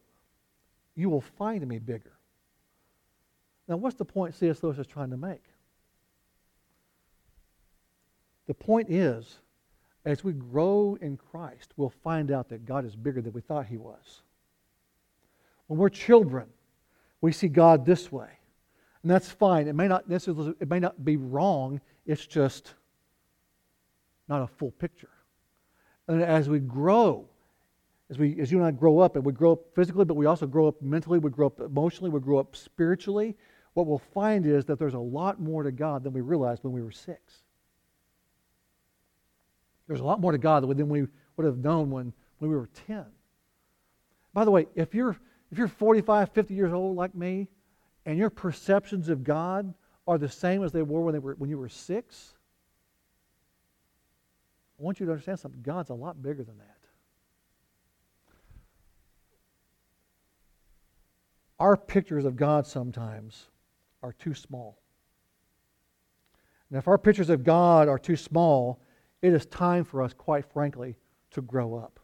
you 0.94 1.08
will 1.08 1.20
find 1.20 1.66
me 1.66 1.78
bigger. 1.78 2.12
Now, 3.68 3.76
what's 3.76 3.96
the 3.96 4.04
point 4.04 4.34
C.S. 4.34 4.62
Lewis 4.62 4.78
is 4.78 4.86
trying 4.86 5.10
to 5.10 5.16
make? 5.16 5.42
The 8.46 8.54
point 8.54 8.90
is, 8.90 9.38
as 10.06 10.22
we 10.22 10.32
grow 10.32 10.96
in 11.00 11.16
Christ, 11.16 11.72
we'll 11.76 11.90
find 11.90 12.30
out 12.30 12.48
that 12.50 12.64
God 12.64 12.86
is 12.86 12.94
bigger 12.94 13.20
than 13.20 13.32
we 13.32 13.40
thought 13.40 13.66
He 13.66 13.76
was. 13.76 14.22
When 15.66 15.78
we're 15.78 15.88
children, 15.88 16.46
we 17.20 17.32
see 17.32 17.48
God 17.48 17.84
this 17.84 18.10
way. 18.12 18.28
And 19.02 19.10
that's 19.10 19.28
fine. 19.28 19.66
It 19.66 19.74
may 19.74 19.88
not 19.88 20.08
necessarily 20.08 20.54
it 20.60 20.70
may 20.70 20.78
not 20.78 21.04
be 21.04 21.16
wrong. 21.16 21.80
It's 22.06 22.24
just 22.24 22.74
not 24.28 24.42
a 24.42 24.46
full 24.46 24.70
picture. 24.70 25.10
And 26.06 26.22
as 26.22 26.48
we 26.48 26.60
grow, 26.60 27.28
as 28.08 28.16
we 28.16 28.40
as 28.40 28.52
you 28.52 28.58
and 28.58 28.66
I 28.66 28.70
grow 28.70 29.00
up, 29.00 29.16
and 29.16 29.24
we 29.24 29.32
grow 29.32 29.52
up 29.52 29.74
physically, 29.74 30.04
but 30.04 30.14
we 30.14 30.26
also 30.26 30.46
grow 30.46 30.68
up 30.68 30.80
mentally, 30.80 31.18
we 31.18 31.30
grow 31.30 31.48
up 31.48 31.58
emotionally, 31.58 32.10
we 32.10 32.20
grow 32.20 32.38
up 32.38 32.54
spiritually, 32.54 33.36
what 33.74 33.88
we'll 33.88 33.98
find 33.98 34.46
is 34.46 34.64
that 34.66 34.78
there's 34.78 34.94
a 34.94 34.98
lot 34.98 35.40
more 35.40 35.64
to 35.64 35.72
God 35.72 36.04
than 36.04 36.12
we 36.12 36.20
realized 36.20 36.62
when 36.62 36.72
we 36.72 36.82
were 36.82 36.92
six. 36.92 37.42
There's 39.86 40.00
a 40.00 40.04
lot 40.04 40.20
more 40.20 40.32
to 40.32 40.38
God 40.38 40.66
than 40.68 40.88
we 40.88 41.06
would 41.36 41.46
have 41.46 41.58
known 41.58 41.90
when, 41.90 42.12
when 42.38 42.50
we 42.50 42.56
were 42.56 42.68
10. 42.86 43.04
By 44.32 44.44
the 44.44 44.50
way, 44.50 44.66
if 44.74 44.94
you're 44.94 45.16
if 45.50 45.58
you're 45.58 45.68
45, 45.68 46.30
50 46.32 46.54
years 46.54 46.72
old 46.72 46.96
like 46.96 47.14
me, 47.14 47.48
and 48.04 48.18
your 48.18 48.30
perceptions 48.30 49.08
of 49.08 49.24
God 49.24 49.72
are 50.06 50.18
the 50.18 50.28
same 50.28 50.62
as 50.62 50.72
they 50.72 50.82
were 50.82 51.00
when, 51.00 51.12
they 51.12 51.18
were, 51.18 51.34
when 51.34 51.50
you 51.50 51.58
were 51.58 51.68
six, 51.68 52.34
I 54.78 54.82
want 54.82 55.00
you 55.00 55.06
to 55.06 55.12
understand 55.12 55.38
something. 55.38 55.62
God's 55.62 55.90
a 55.90 55.94
lot 55.94 56.22
bigger 56.22 56.44
than 56.44 56.58
that. 56.58 56.76
Our 61.58 61.76
pictures 61.76 62.24
of 62.24 62.36
God 62.36 62.66
sometimes 62.66 63.46
are 64.02 64.12
too 64.12 64.34
small. 64.34 64.78
And 66.68 66.78
if 66.78 66.86
our 66.86 66.98
pictures 66.98 67.30
of 67.30 67.44
God 67.44 67.88
are 67.88 67.98
too 67.98 68.16
small, 68.16 68.80
it 69.26 69.32
is 69.32 69.44
time 69.46 69.84
for 69.84 70.02
us, 70.02 70.12
quite 70.12 70.44
frankly, 70.52 70.94
to 71.32 71.42
grow 71.42 71.74
up. 71.74 71.98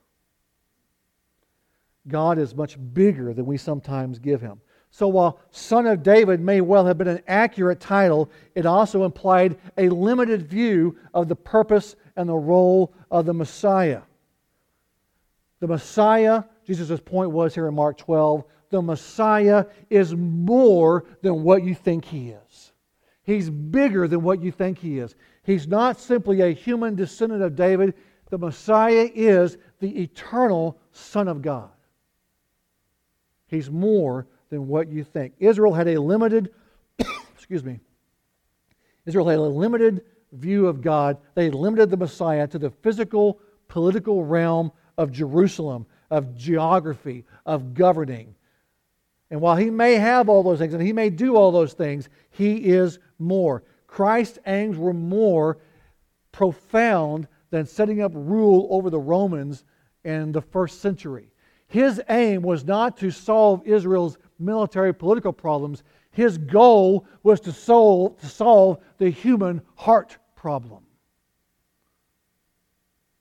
God 2.08 2.36
is 2.36 2.56
much 2.56 2.76
bigger 2.92 3.32
than 3.32 3.46
we 3.46 3.56
sometimes 3.56 4.18
give 4.18 4.40
him. 4.40 4.60
So 4.90 5.06
while 5.06 5.38
Son 5.52 5.86
of 5.86 6.02
David 6.02 6.40
may 6.40 6.60
well 6.60 6.84
have 6.84 6.98
been 6.98 7.06
an 7.06 7.22
accurate 7.28 7.78
title, 7.78 8.28
it 8.56 8.66
also 8.66 9.04
implied 9.04 9.56
a 9.78 9.88
limited 9.88 10.48
view 10.48 10.96
of 11.14 11.28
the 11.28 11.36
purpose 11.36 11.94
and 12.16 12.28
the 12.28 12.34
role 12.34 12.92
of 13.08 13.24
the 13.24 13.32
Messiah. 13.32 14.02
The 15.60 15.68
Messiah, 15.68 16.42
Jesus' 16.66 17.00
point 17.00 17.30
was 17.30 17.54
here 17.54 17.68
in 17.68 17.74
Mark 17.74 17.98
12, 17.98 18.44
the 18.70 18.82
Messiah 18.82 19.66
is 19.90 20.12
more 20.16 21.04
than 21.22 21.44
what 21.44 21.62
you 21.62 21.74
think 21.74 22.04
he 22.04 22.30
is. 22.30 22.72
He's 23.22 23.48
bigger 23.48 24.08
than 24.08 24.22
what 24.22 24.42
you 24.42 24.50
think 24.50 24.78
he 24.78 24.98
is. 24.98 25.14
He's 25.44 25.66
not 25.66 25.98
simply 25.98 26.40
a 26.40 26.50
human 26.50 26.94
descendant 26.94 27.42
of 27.42 27.56
David. 27.56 27.94
The 28.30 28.38
Messiah 28.38 29.10
is 29.14 29.58
the 29.80 30.02
eternal 30.02 30.78
Son 30.92 31.28
of 31.28 31.42
God. 31.42 31.70
He's 33.48 33.70
more 33.70 34.26
than 34.50 34.68
what 34.68 34.88
you 34.88 35.04
think. 35.04 35.34
Israel 35.38 35.74
had 35.74 35.88
a 35.88 36.00
limited, 36.00 36.52
excuse 37.34 37.64
me, 37.64 37.80
Israel 39.04 39.28
had 39.28 39.38
a 39.38 39.42
limited 39.42 40.04
view 40.32 40.66
of 40.66 40.80
God. 40.80 41.18
They 41.34 41.50
limited 41.50 41.90
the 41.90 41.96
Messiah 41.96 42.46
to 42.48 42.58
the 42.58 42.70
physical, 42.70 43.40
political 43.68 44.24
realm 44.24 44.72
of 44.96 45.10
Jerusalem, 45.10 45.86
of 46.10 46.36
geography, 46.36 47.24
of 47.44 47.74
governing. 47.74 48.34
And 49.30 49.40
while 49.40 49.56
he 49.56 49.70
may 49.70 49.94
have 49.94 50.28
all 50.28 50.42
those 50.42 50.58
things 50.58 50.74
and 50.74 50.82
he 50.82 50.92
may 50.92 51.10
do 51.10 51.36
all 51.36 51.50
those 51.50 51.72
things, 51.72 52.08
he 52.30 52.56
is 52.56 52.98
more. 53.18 53.64
Christ's 53.92 54.38
aims 54.46 54.78
were 54.78 54.94
more 54.94 55.58
profound 56.32 57.28
than 57.50 57.66
setting 57.66 58.00
up 58.00 58.12
rule 58.14 58.66
over 58.70 58.88
the 58.88 58.98
Romans 58.98 59.64
in 60.02 60.32
the 60.32 60.40
first 60.40 60.80
century. 60.80 61.30
His 61.66 62.00
aim 62.08 62.40
was 62.40 62.64
not 62.64 62.96
to 62.96 63.10
solve 63.10 63.66
Israel's 63.66 64.16
military 64.38 64.94
political 64.94 65.30
problems. 65.30 65.82
His 66.10 66.38
goal 66.38 67.06
was 67.22 67.38
to 67.40 67.52
solve, 67.52 68.18
to 68.20 68.26
solve 68.26 68.78
the 68.96 69.10
human 69.10 69.60
heart 69.74 70.16
problem. 70.36 70.84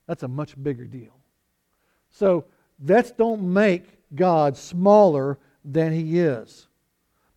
That's 0.07 0.23
a 0.23 0.29
much 0.29 0.55
bigger 0.63 0.85
deal. 0.85 1.19
So 2.11 2.45
let's 2.81 3.11
don't 3.11 3.41
make 3.41 3.97
God 4.15 4.55
smaller 4.55 5.37
than 5.65 5.91
he 5.91 6.19
is. 6.19 6.69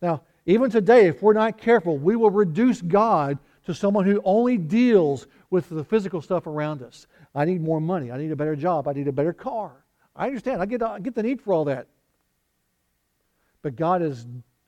Now, 0.01 0.21
even 0.45 0.69
today, 0.69 1.07
if 1.07 1.21
we're 1.21 1.33
not 1.33 1.57
careful, 1.57 1.97
we 1.97 2.15
will 2.15 2.29
reduce 2.29 2.81
God 2.81 3.39
to 3.65 3.73
someone 3.73 4.05
who 4.05 4.21
only 4.23 4.57
deals 4.57 5.27
with 5.49 5.69
the 5.69 5.83
physical 5.83 6.21
stuff 6.21 6.45
around 6.45 6.83
us. 6.83 7.07
I 7.33 7.45
need 7.45 7.61
more 7.61 7.81
money. 7.81 8.11
I 8.11 8.17
need 8.17 8.31
a 8.31 8.35
better 8.35 8.55
job. 8.55 8.87
I 8.87 8.93
need 8.93 9.07
a 9.07 9.11
better 9.11 9.33
car. 9.33 9.83
I 10.15 10.27
understand. 10.27 10.61
I 10.61 10.65
get, 10.65 10.83
I 10.83 10.99
get 10.99 11.15
the 11.15 11.23
need 11.23 11.41
for 11.41 11.53
all 11.53 11.65
that. 11.65 11.87
But 13.63 13.75
God 13.75 14.03
is 14.03 14.27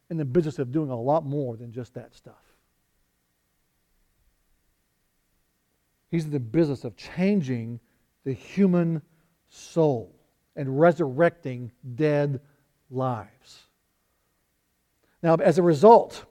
in 0.09 0.17
the 0.17 0.25
business 0.25 0.57
of 0.57 0.71
doing 0.71 0.89
a 0.89 0.99
lot 0.99 1.25
more 1.25 1.55
than 1.55 1.71
just 1.71 1.93
that 1.93 2.15
stuff. 2.15 2.33
He's 6.09 6.25
in 6.25 6.31
the 6.31 6.39
business 6.39 6.83
of 6.83 6.95
changing 6.95 7.79
the 8.23 8.33
human 8.33 9.01
soul 9.49 10.15
and 10.55 10.79
resurrecting 10.79 11.71
dead 11.95 12.41
lives. 12.89 13.66
Now, 15.23 15.35
as 15.35 15.57
a 15.57 15.63
result, 15.63 16.25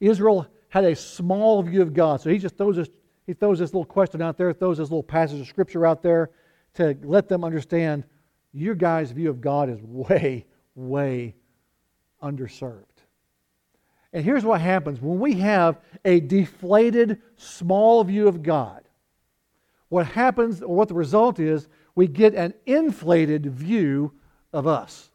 Israel 0.00 0.46
had 0.68 0.84
a 0.84 0.96
small 0.96 1.62
view 1.62 1.82
of 1.82 1.94
God. 1.94 2.20
So 2.20 2.30
he 2.30 2.38
just 2.38 2.56
throws 2.56 2.76
this, 2.76 2.88
he 3.26 3.34
throws 3.34 3.58
this 3.58 3.70
little 3.70 3.84
question 3.84 4.22
out 4.22 4.36
there, 4.36 4.52
throws 4.52 4.78
this 4.78 4.90
little 4.90 5.02
passage 5.02 5.40
of 5.40 5.46
scripture 5.46 5.86
out 5.86 6.02
there 6.02 6.30
to 6.74 6.96
let 7.02 7.28
them 7.28 7.44
understand 7.44 8.04
your 8.52 8.74
guys' 8.74 9.10
view 9.10 9.30
of 9.30 9.40
God 9.40 9.68
is 9.68 9.80
way, 9.82 10.46
way 10.74 11.34
underserved. 12.22 12.84
And 14.12 14.24
here's 14.24 14.44
what 14.44 14.60
happens 14.60 15.00
when 15.00 15.18
we 15.18 15.34
have 15.34 15.80
a 16.04 16.20
deflated, 16.20 17.20
small 17.36 18.02
view 18.04 18.28
of 18.28 18.42
God. 18.42 18.82
What 19.90 20.06
happens, 20.06 20.62
or 20.62 20.74
what 20.74 20.88
the 20.88 20.94
result 20.94 21.38
is, 21.38 21.68
we 21.94 22.06
get 22.06 22.34
an 22.34 22.54
inflated 22.66 23.46
view 23.46 24.12
of 24.52 24.66
us. 24.66 25.10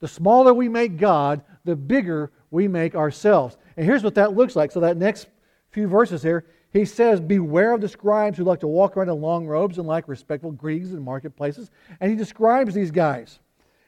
The 0.00 0.08
smaller 0.08 0.54
we 0.54 0.68
make 0.68 0.96
God, 0.96 1.42
the 1.64 1.76
bigger 1.76 2.30
we 2.50 2.68
make 2.68 2.94
ourselves. 2.94 3.56
And 3.76 3.84
here's 3.84 4.02
what 4.02 4.14
that 4.14 4.34
looks 4.34 4.56
like. 4.56 4.70
So, 4.70 4.80
that 4.80 4.96
next 4.96 5.28
few 5.70 5.88
verses 5.88 6.22
here, 6.22 6.46
he 6.72 6.84
says, 6.84 7.20
Beware 7.20 7.72
of 7.72 7.80
the 7.80 7.88
scribes 7.88 8.38
who 8.38 8.44
like 8.44 8.60
to 8.60 8.68
walk 8.68 8.96
around 8.96 9.08
in 9.08 9.20
long 9.20 9.46
robes 9.46 9.78
and 9.78 9.86
like 9.86 10.08
respectful 10.08 10.52
greetings 10.52 10.92
in 10.92 11.02
marketplaces. 11.02 11.70
And 12.00 12.10
he 12.10 12.16
describes 12.16 12.74
these 12.74 12.90
guys. 12.90 13.40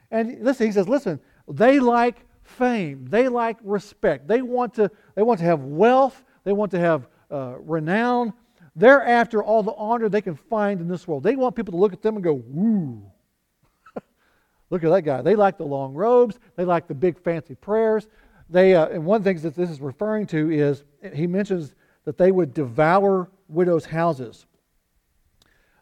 And 0.09 0.43
listen, 0.43 0.65
he 0.65 0.71
says, 0.71 0.89
Listen, 0.89 1.19
they 1.47 1.79
like 1.79 2.25
fame, 2.43 3.05
they 3.07 3.27
like 3.27 3.57
respect, 3.63 4.27
they 4.27 4.41
want 4.41 4.73
to, 4.75 4.91
they 5.15 5.21
want 5.21 5.39
to 5.39 5.45
have 5.45 5.61
wealth, 5.61 6.23
they 6.43 6.53
want 6.53 6.71
to 6.71 6.79
have 6.79 7.07
uh, 7.29 7.55
renown. 7.59 8.33
They're 8.75 9.05
after 9.05 9.43
all 9.43 9.63
the 9.63 9.73
honor 9.73 10.07
they 10.07 10.21
can 10.21 10.35
find 10.35 10.79
in 10.79 10.87
this 10.87 11.07
world. 11.07 11.23
They 11.23 11.35
want 11.35 11.55
people 11.55 11.73
to 11.73 11.77
look 11.77 11.93
at 11.93 12.01
them 12.01 12.15
and 12.15 12.23
go, 12.23 12.33
Woo. 12.33 13.10
Look 14.71 14.83
at 14.83 14.89
that 14.89 15.03
guy. 15.03 15.21
They 15.21 15.35
like 15.35 15.59
the 15.59 15.65
long 15.65 15.93
robes, 15.93 16.39
they 16.55 16.65
like 16.65 16.87
the 16.87 16.95
big 16.95 17.19
fancy 17.19 17.53
prayers. 17.53 18.07
They, 18.49 18.75
uh, 18.75 18.87
and 18.87 19.05
one 19.05 19.23
thing 19.23 19.39
that 19.41 19.55
this 19.55 19.69
is 19.69 19.79
referring 19.79 20.25
to 20.27 20.49
is 20.49 20.83
he 21.13 21.27
mentions 21.27 21.75
that 22.03 22.17
they 22.17 22.31
would 22.31 22.53
devour 22.53 23.29
widows' 23.47 23.85
houses. 23.85 24.45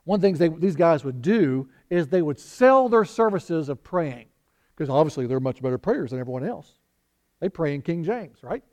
One 0.03 0.21
thing 0.21 0.35
they, 0.35 0.49
these 0.49 0.75
guys 0.75 1.03
would 1.03 1.21
do 1.21 1.69
is 1.89 2.07
they 2.07 2.21
would 2.21 2.39
sell 2.39 2.89
their 2.89 3.05
services 3.05 3.69
of 3.69 3.83
praying 3.83 4.27
because 4.75 4.89
obviously 4.89 5.27
they're 5.27 5.39
much 5.39 5.61
better 5.61 5.77
prayers 5.77 6.11
than 6.11 6.19
everyone 6.19 6.45
else. 6.45 6.73
They 7.39 7.49
pray 7.49 7.73
in 7.73 7.81
King 7.81 8.03
James, 8.03 8.43
right? 8.43 8.63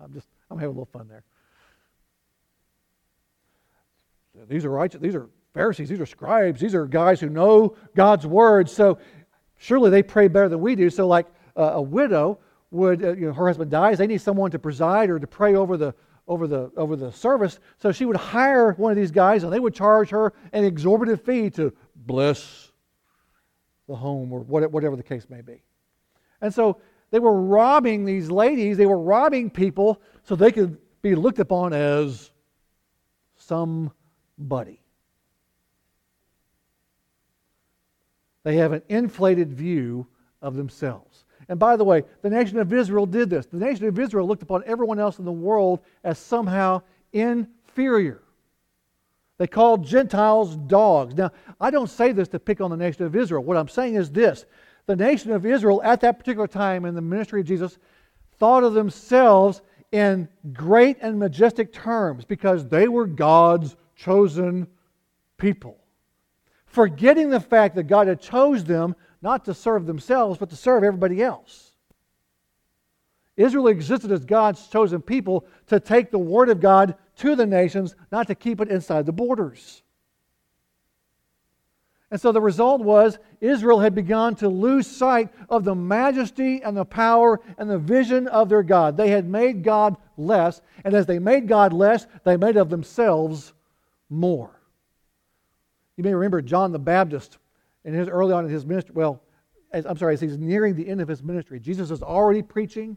I'm 0.00 0.12
just 0.12 0.28
I'm 0.50 0.58
having 0.58 0.74
a 0.76 0.78
little 0.78 0.86
fun 0.92 1.08
there. 1.08 1.24
These 4.48 4.64
are 4.64 4.70
righteous. 4.70 5.00
These 5.00 5.14
are 5.14 5.28
Pharisees. 5.54 5.88
These 5.88 6.00
are 6.00 6.06
scribes. 6.06 6.60
These 6.60 6.74
are 6.74 6.86
guys 6.86 7.20
who 7.20 7.28
know 7.28 7.76
God's 7.96 8.26
word. 8.26 8.70
So 8.70 8.98
surely 9.58 9.90
they 9.90 10.02
pray 10.02 10.28
better 10.28 10.48
than 10.48 10.60
we 10.60 10.74
do. 10.74 10.88
So 10.88 11.06
like 11.06 11.26
uh, 11.56 11.72
a 11.74 11.82
widow 11.82 12.38
would, 12.70 13.04
uh, 13.04 13.12
you 13.14 13.26
know, 13.26 13.32
her 13.32 13.46
husband 13.46 13.70
dies. 13.70 13.98
They 13.98 14.06
need 14.06 14.20
someone 14.20 14.50
to 14.52 14.58
preside 14.58 15.10
or 15.10 15.18
to 15.18 15.26
pray 15.26 15.54
over 15.54 15.76
the 15.76 15.94
over 16.26 16.46
the 16.46 16.70
over 16.76 16.96
the 16.96 17.10
service. 17.10 17.58
So 17.78 17.92
she 17.92 18.04
would 18.04 18.16
hire 18.16 18.72
one 18.72 18.92
of 18.92 18.96
these 18.96 19.10
guys, 19.10 19.44
and 19.44 19.52
they 19.52 19.60
would 19.60 19.74
charge 19.74 20.10
her 20.10 20.32
an 20.52 20.64
exorbitant 20.64 21.24
fee 21.24 21.50
to 21.50 21.72
bless 21.96 22.70
the 23.88 23.96
home 23.96 24.32
or 24.32 24.40
whatever 24.40 24.96
the 24.96 25.02
case 25.02 25.26
may 25.30 25.40
be. 25.40 25.62
And 26.40 26.52
so 26.52 26.80
they 27.10 27.18
were 27.18 27.40
robbing 27.40 28.04
these 28.04 28.30
ladies. 28.30 28.76
They 28.76 28.86
were 28.86 29.00
robbing 29.00 29.50
people 29.50 30.02
so 30.24 30.36
they 30.36 30.52
could 30.52 30.76
be 31.00 31.14
looked 31.14 31.38
upon 31.38 31.72
as 31.72 32.30
somebody. 33.36 34.82
They 38.48 38.56
have 38.56 38.72
an 38.72 38.80
inflated 38.88 39.52
view 39.52 40.06
of 40.40 40.56
themselves. 40.56 41.26
And 41.50 41.58
by 41.58 41.76
the 41.76 41.84
way, 41.84 42.04
the 42.22 42.30
nation 42.30 42.56
of 42.58 42.72
Israel 42.72 43.04
did 43.04 43.28
this. 43.28 43.44
The 43.44 43.58
nation 43.58 43.84
of 43.84 43.98
Israel 43.98 44.26
looked 44.26 44.42
upon 44.42 44.62
everyone 44.64 44.98
else 44.98 45.18
in 45.18 45.26
the 45.26 45.30
world 45.30 45.80
as 46.02 46.18
somehow 46.18 46.80
inferior. 47.12 48.22
They 49.36 49.48
called 49.48 49.84
Gentiles 49.84 50.56
dogs. 50.56 51.14
Now, 51.14 51.30
I 51.60 51.70
don't 51.70 51.90
say 51.90 52.12
this 52.12 52.28
to 52.28 52.38
pick 52.38 52.62
on 52.62 52.70
the 52.70 52.76
nation 52.78 53.04
of 53.04 53.14
Israel. 53.14 53.44
What 53.44 53.58
I'm 53.58 53.68
saying 53.68 53.96
is 53.96 54.10
this 54.10 54.46
the 54.86 54.96
nation 54.96 55.30
of 55.32 55.44
Israel 55.44 55.82
at 55.84 56.00
that 56.00 56.18
particular 56.18 56.48
time 56.48 56.86
in 56.86 56.94
the 56.94 57.02
ministry 57.02 57.42
of 57.42 57.46
Jesus 57.46 57.76
thought 58.38 58.64
of 58.64 58.72
themselves 58.72 59.60
in 59.92 60.26
great 60.54 60.96
and 61.02 61.18
majestic 61.18 61.70
terms 61.70 62.24
because 62.24 62.66
they 62.66 62.88
were 62.88 63.06
God's 63.06 63.76
chosen 63.94 64.66
people. 65.36 65.77
Forgetting 66.68 67.30
the 67.30 67.40
fact 67.40 67.74
that 67.76 67.84
God 67.84 68.06
had 68.06 68.20
chose 68.20 68.64
them 68.64 68.94
not 69.20 69.44
to 69.46 69.54
serve 69.54 69.86
themselves, 69.86 70.38
but 70.38 70.50
to 70.50 70.56
serve 70.56 70.84
everybody 70.84 71.22
else. 71.22 71.72
Israel 73.36 73.68
existed 73.68 74.10
as 74.10 74.24
God's 74.24 74.66
chosen 74.66 75.00
people 75.00 75.46
to 75.68 75.80
take 75.80 76.10
the 76.10 76.18
Word 76.18 76.48
of 76.48 76.60
God 76.60 76.96
to 77.16 77.36
the 77.36 77.46
nations, 77.46 77.94
not 78.10 78.26
to 78.26 78.34
keep 78.34 78.60
it 78.60 78.68
inside 78.68 79.06
the 79.06 79.12
borders. 79.12 79.82
And 82.10 82.20
so 82.20 82.32
the 82.32 82.40
result 82.40 82.80
was 82.80 83.18
Israel 83.40 83.80
had 83.80 83.94
begun 83.94 84.34
to 84.36 84.48
lose 84.48 84.86
sight 84.86 85.28
of 85.48 85.64
the 85.64 85.74
majesty 85.74 86.62
and 86.62 86.76
the 86.76 86.84
power 86.84 87.40
and 87.58 87.70
the 87.70 87.78
vision 87.78 88.26
of 88.28 88.48
their 88.48 88.62
God. 88.62 88.96
They 88.96 89.10
had 89.10 89.28
made 89.28 89.62
God 89.62 89.96
less, 90.16 90.60
and 90.84 90.94
as 90.94 91.06
they 91.06 91.18
made 91.18 91.48
God 91.48 91.72
less, 91.72 92.06
they 92.24 92.36
made 92.36 92.56
of 92.56 92.70
themselves 92.70 93.52
more. 94.08 94.57
You 95.98 96.04
may 96.04 96.14
remember 96.14 96.40
John 96.40 96.70
the 96.70 96.78
Baptist 96.78 97.38
in 97.84 97.92
his 97.92 98.08
early 98.08 98.32
on 98.32 98.44
in 98.44 98.50
his 98.52 98.64
ministry, 98.64 98.94
well, 98.94 99.20
as, 99.72 99.84
I'm 99.84 99.98
sorry, 99.98 100.14
as 100.14 100.20
he's 100.20 100.38
nearing 100.38 100.76
the 100.76 100.88
end 100.88 101.00
of 101.00 101.08
his 101.08 101.24
ministry, 101.24 101.58
Jesus 101.58 101.90
is 101.90 102.02
already 102.02 102.40
preaching. 102.40 102.96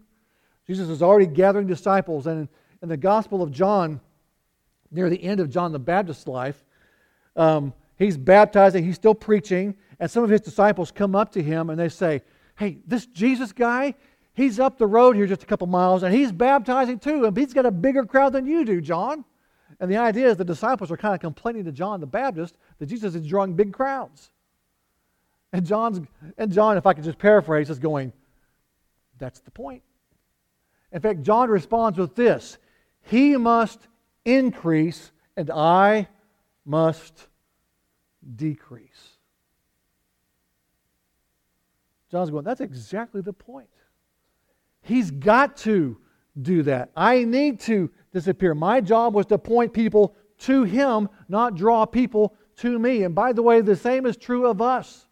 Jesus 0.68 0.88
is 0.88 1.02
already 1.02 1.26
gathering 1.26 1.66
disciples. 1.66 2.28
And 2.28 2.48
in, 2.84 2.90
the 2.90 2.98
Gospel 2.98 3.42
of 3.42 3.52
John, 3.52 4.00
near 4.92 5.10
the 5.10 5.22
end 5.22 5.40
of 5.40 5.50
John 5.50 5.72
the 5.72 5.80
Baptist's 5.80 6.28
life, 6.28 6.64
um, 7.36 7.74
he's 7.98 8.18
baptizing, 8.18 8.86
he's 8.86 8.96
still 8.96 9.16
preaching, 9.16 9.76
and 10.00 10.10
some 10.10 10.24
of 10.24 10.30
his 10.30 10.42
disciples 10.42 10.92
come 10.92 11.16
up 11.16 11.32
to 11.32 11.42
him 11.42 11.72
and 11.72 11.80
they 11.80 11.90
say, 11.90 12.22
Hey, 12.56 12.78
this 12.86 13.08
Jesus 13.08 13.52
guy, 13.52 13.96
he's 14.34 14.60
up 14.60 14.78
the 14.78 14.86
road 14.86 15.16
here 15.16 15.26
just 15.26 15.42
a 15.42 15.48
couple 15.48 15.66
miles, 15.66 16.04
and 16.04 16.14
he's 16.14 16.32
baptizing 16.32 17.00
too, 17.00 17.26
and 17.26 17.36
he's 17.36 17.54
got 17.54 17.66
a 17.66 17.72
bigger 17.72 18.06
crowd 18.06 18.34
than 18.34 18.46
you 18.46 18.64
do, 18.64 18.80
John. 18.80 19.26
And 19.82 19.92
the 19.92 19.98
idea 19.98 20.30
is 20.30 20.38
the 20.38 20.46
disciples 20.46 20.92
are 20.92 20.98
kind 20.98 21.16
of 21.16 21.20
complaining 21.20 21.66
to 21.66 21.72
John 21.72 22.00
the 22.00 22.06
Baptist 22.06 22.56
that 22.78 22.86
Jesus 22.86 23.16
is 23.16 23.26
drawing 23.26 23.56
big 23.56 23.74
crowds. 23.74 24.30
And 25.52 25.66
John's 25.66 26.00
and 26.38 26.54
John, 26.54 26.78
if 26.78 26.86
I 26.86 26.94
could 26.94 27.04
just 27.04 27.18
paraphrase, 27.18 27.70
is 27.70 27.80
going, 27.80 28.14
that's 29.18 29.40
the 29.40 29.52
point. 29.52 29.82
In 30.92 31.02
fact, 31.02 31.24
John 31.24 31.50
responds 31.50 31.98
with 31.98 32.16
this 32.16 32.60
He 33.02 33.36
must 33.36 33.88
increase, 34.24 35.12
and 35.36 35.50
I 35.50 36.08
must 36.64 37.28
decrease. 38.36 39.18
John's 42.12 42.30
going, 42.30 42.44
that's 42.44 42.62
exactly 42.62 43.22
the 43.22 43.34
point. 43.34 43.70
He's 44.82 45.10
got 45.10 45.58
to 45.58 45.98
do 46.40 46.64
that. 46.64 46.92
I 46.96 47.24
need 47.24 47.62
to 47.62 47.90
disappear. 48.14 48.54
My 48.54 48.82
job 48.82 49.14
was 49.14 49.26
to 49.28 49.38
point 49.38 49.74
people 49.74 50.16
to 50.40 50.64
him, 50.64 51.10
not 51.30 51.56
draw 51.56 51.86
people 51.86 52.36
to 52.58 52.78
me. 52.80 53.04
And 53.04 53.16
by 53.16 53.34
the 53.34 53.42
way, 53.42 53.62
the 53.62 53.76
same 53.76 54.06
is 54.06 54.18
true 54.18 54.48
of 54.48 54.62
us. 54.62 55.08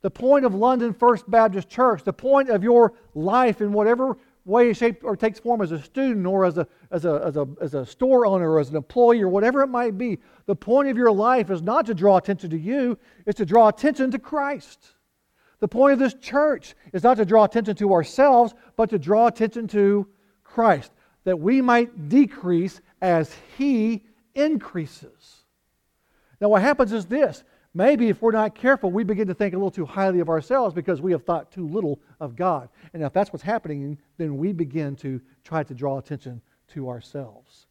The 0.00 0.10
point 0.10 0.44
of 0.44 0.54
London 0.54 0.92
First 0.92 1.28
Baptist 1.28 1.68
Church, 1.68 2.04
the 2.04 2.12
point 2.12 2.50
of 2.50 2.62
your 2.62 2.94
life 3.14 3.60
in 3.60 3.72
whatever 3.72 4.16
way, 4.44 4.72
shape, 4.72 5.02
or 5.04 5.16
takes 5.16 5.38
form 5.38 5.60
as 5.60 5.72
a 5.72 5.82
student 5.82 6.24
or 6.26 6.44
as 6.44 6.56
a, 6.56 6.66
as, 6.90 7.04
a, 7.04 7.22
as, 7.26 7.36
a, 7.36 7.46
as 7.60 7.74
a 7.74 7.84
store 7.84 8.24
owner 8.24 8.50
or 8.50 8.60
as 8.60 8.70
an 8.70 8.76
employee 8.76 9.20
or 9.20 9.28
whatever 9.28 9.62
it 9.62 9.66
might 9.66 9.98
be, 9.98 10.18
the 10.46 10.56
point 10.56 10.88
of 10.88 10.96
your 10.96 11.12
life 11.12 11.50
is 11.50 11.60
not 11.60 11.84
to 11.86 11.94
draw 11.94 12.16
attention 12.16 12.48
to 12.50 12.58
you, 12.58 12.96
it's 13.26 13.36
to 13.36 13.44
draw 13.44 13.68
attention 13.68 14.10
to 14.12 14.18
Christ. 14.18 14.94
The 15.60 15.68
point 15.68 15.92
of 15.92 15.98
this 15.98 16.14
church 16.14 16.74
is 16.92 17.02
not 17.02 17.16
to 17.16 17.24
draw 17.24 17.44
attention 17.44 17.74
to 17.76 17.92
ourselves, 17.92 18.54
but 18.76 18.88
to 18.90 18.98
draw 18.98 19.26
attention 19.26 19.66
to 19.68 20.06
Christ, 20.44 20.92
that 21.24 21.38
we 21.38 21.60
might 21.60 22.08
decrease 22.08 22.80
as 23.00 23.34
He 23.56 24.04
increases. 24.34 25.44
Now, 26.40 26.48
what 26.48 26.62
happens 26.62 26.92
is 26.92 27.06
this 27.06 27.44
maybe 27.74 28.08
if 28.08 28.22
we're 28.22 28.32
not 28.32 28.54
careful, 28.54 28.90
we 28.90 29.04
begin 29.04 29.28
to 29.28 29.34
think 29.34 29.54
a 29.54 29.56
little 29.56 29.70
too 29.70 29.86
highly 29.86 30.20
of 30.20 30.28
ourselves 30.28 30.74
because 30.74 31.00
we 31.00 31.12
have 31.12 31.24
thought 31.24 31.52
too 31.52 31.66
little 31.68 32.00
of 32.20 32.36
God. 32.36 32.68
And 32.92 33.02
if 33.02 33.12
that's 33.12 33.32
what's 33.32 33.42
happening, 33.42 33.98
then 34.16 34.36
we 34.36 34.52
begin 34.52 34.96
to 34.96 35.20
try 35.44 35.62
to 35.62 35.74
draw 35.74 35.98
attention 35.98 36.40
to 36.68 36.88
ourselves. 36.88 37.66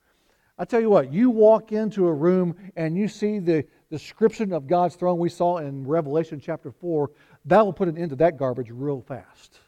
I 0.59 0.65
tell 0.65 0.81
you 0.81 0.89
what, 0.89 1.13
you 1.13 1.29
walk 1.29 1.71
into 1.71 2.07
a 2.07 2.13
room 2.13 2.55
and 2.75 2.97
you 2.97 3.07
see 3.07 3.39
the 3.39 3.65
description 3.91 4.53
of 4.53 4.67
God's 4.67 4.95
throne 4.95 5.19
we 5.19 5.29
saw 5.29 5.57
in 5.57 5.85
Revelation 5.85 6.39
chapter 6.39 6.71
4, 6.71 7.11
that 7.45 7.63
will 7.63 7.73
put 7.73 7.87
an 7.87 7.97
end 7.97 8.09
to 8.09 8.15
that 8.17 8.37
garbage 8.37 8.69
real 8.71 9.01
fast. 9.01 9.59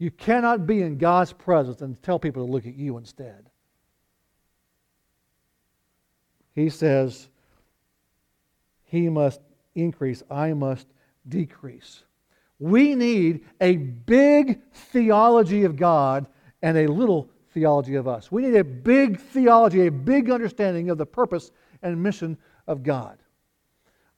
You 0.00 0.10
cannot 0.10 0.66
be 0.66 0.80
in 0.80 0.96
God's 0.96 1.34
presence 1.34 1.82
and 1.82 2.02
tell 2.02 2.18
people 2.18 2.44
to 2.44 2.50
look 2.50 2.66
at 2.66 2.74
you 2.74 2.96
instead. 2.96 3.50
He 6.54 6.70
says, 6.70 7.28
He 8.84 9.10
must 9.10 9.42
increase, 9.74 10.22
I 10.30 10.54
must 10.54 10.86
decrease. 11.28 12.02
We 12.58 12.94
need 12.94 13.44
a 13.60 13.76
big 13.76 14.60
theology 14.72 15.64
of 15.64 15.76
God 15.76 16.26
and 16.62 16.78
a 16.78 16.86
little 16.86 17.28
theology 17.52 17.96
of 17.96 18.08
us. 18.08 18.32
We 18.32 18.40
need 18.40 18.56
a 18.56 18.64
big 18.64 19.20
theology, 19.20 19.86
a 19.86 19.92
big 19.92 20.30
understanding 20.30 20.88
of 20.88 20.96
the 20.96 21.06
purpose 21.06 21.50
and 21.82 22.02
mission 22.02 22.38
of 22.66 22.82
God. 22.82 23.18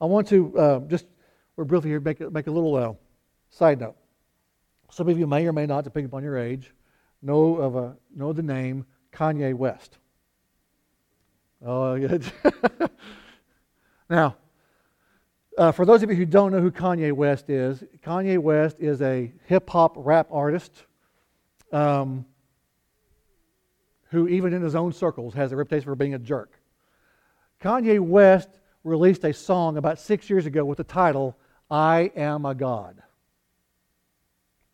I 0.00 0.04
want 0.04 0.28
to 0.28 0.56
uh, 0.56 0.78
just, 0.86 1.06
we're 1.56 1.64
briefly 1.64 1.90
here, 1.90 1.98
make, 1.98 2.20
make 2.30 2.46
a 2.46 2.52
little 2.52 2.76
uh, 2.76 2.92
side 3.50 3.80
note. 3.80 3.96
Some 4.92 5.08
of 5.08 5.18
you 5.18 5.26
may 5.26 5.46
or 5.46 5.54
may 5.54 5.64
not, 5.64 5.84
depending 5.84 6.06
upon 6.06 6.22
your 6.22 6.36
age, 6.36 6.70
know 7.22 7.56
of 7.56 7.76
a 7.76 7.96
know 8.14 8.34
the 8.34 8.42
name 8.42 8.84
Kanye 9.10 9.54
West. 9.54 9.96
Oh, 11.64 11.96
now, 14.10 14.36
uh, 15.56 15.72
for 15.72 15.86
those 15.86 16.02
of 16.02 16.10
you 16.10 16.16
who 16.16 16.26
don't 16.26 16.52
know 16.52 16.60
who 16.60 16.70
Kanye 16.70 17.12
West 17.12 17.48
is, 17.48 17.82
Kanye 18.04 18.38
West 18.38 18.80
is 18.80 19.00
a 19.00 19.32
hip 19.46 19.70
hop 19.70 19.94
rap 19.96 20.26
artist 20.30 20.84
um, 21.72 22.26
who, 24.10 24.28
even 24.28 24.52
in 24.52 24.60
his 24.60 24.74
own 24.74 24.92
circles, 24.92 25.32
has 25.32 25.52
a 25.52 25.56
reputation 25.56 25.86
for 25.86 25.96
being 25.96 26.12
a 26.12 26.18
jerk. 26.18 26.52
Kanye 27.62 27.98
West 27.98 28.50
released 28.84 29.24
a 29.24 29.32
song 29.32 29.78
about 29.78 29.98
six 29.98 30.28
years 30.28 30.44
ago 30.44 30.66
with 30.66 30.76
the 30.76 30.84
title, 30.84 31.34
I 31.70 32.10
Am 32.14 32.44
a 32.44 32.54
God. 32.54 33.02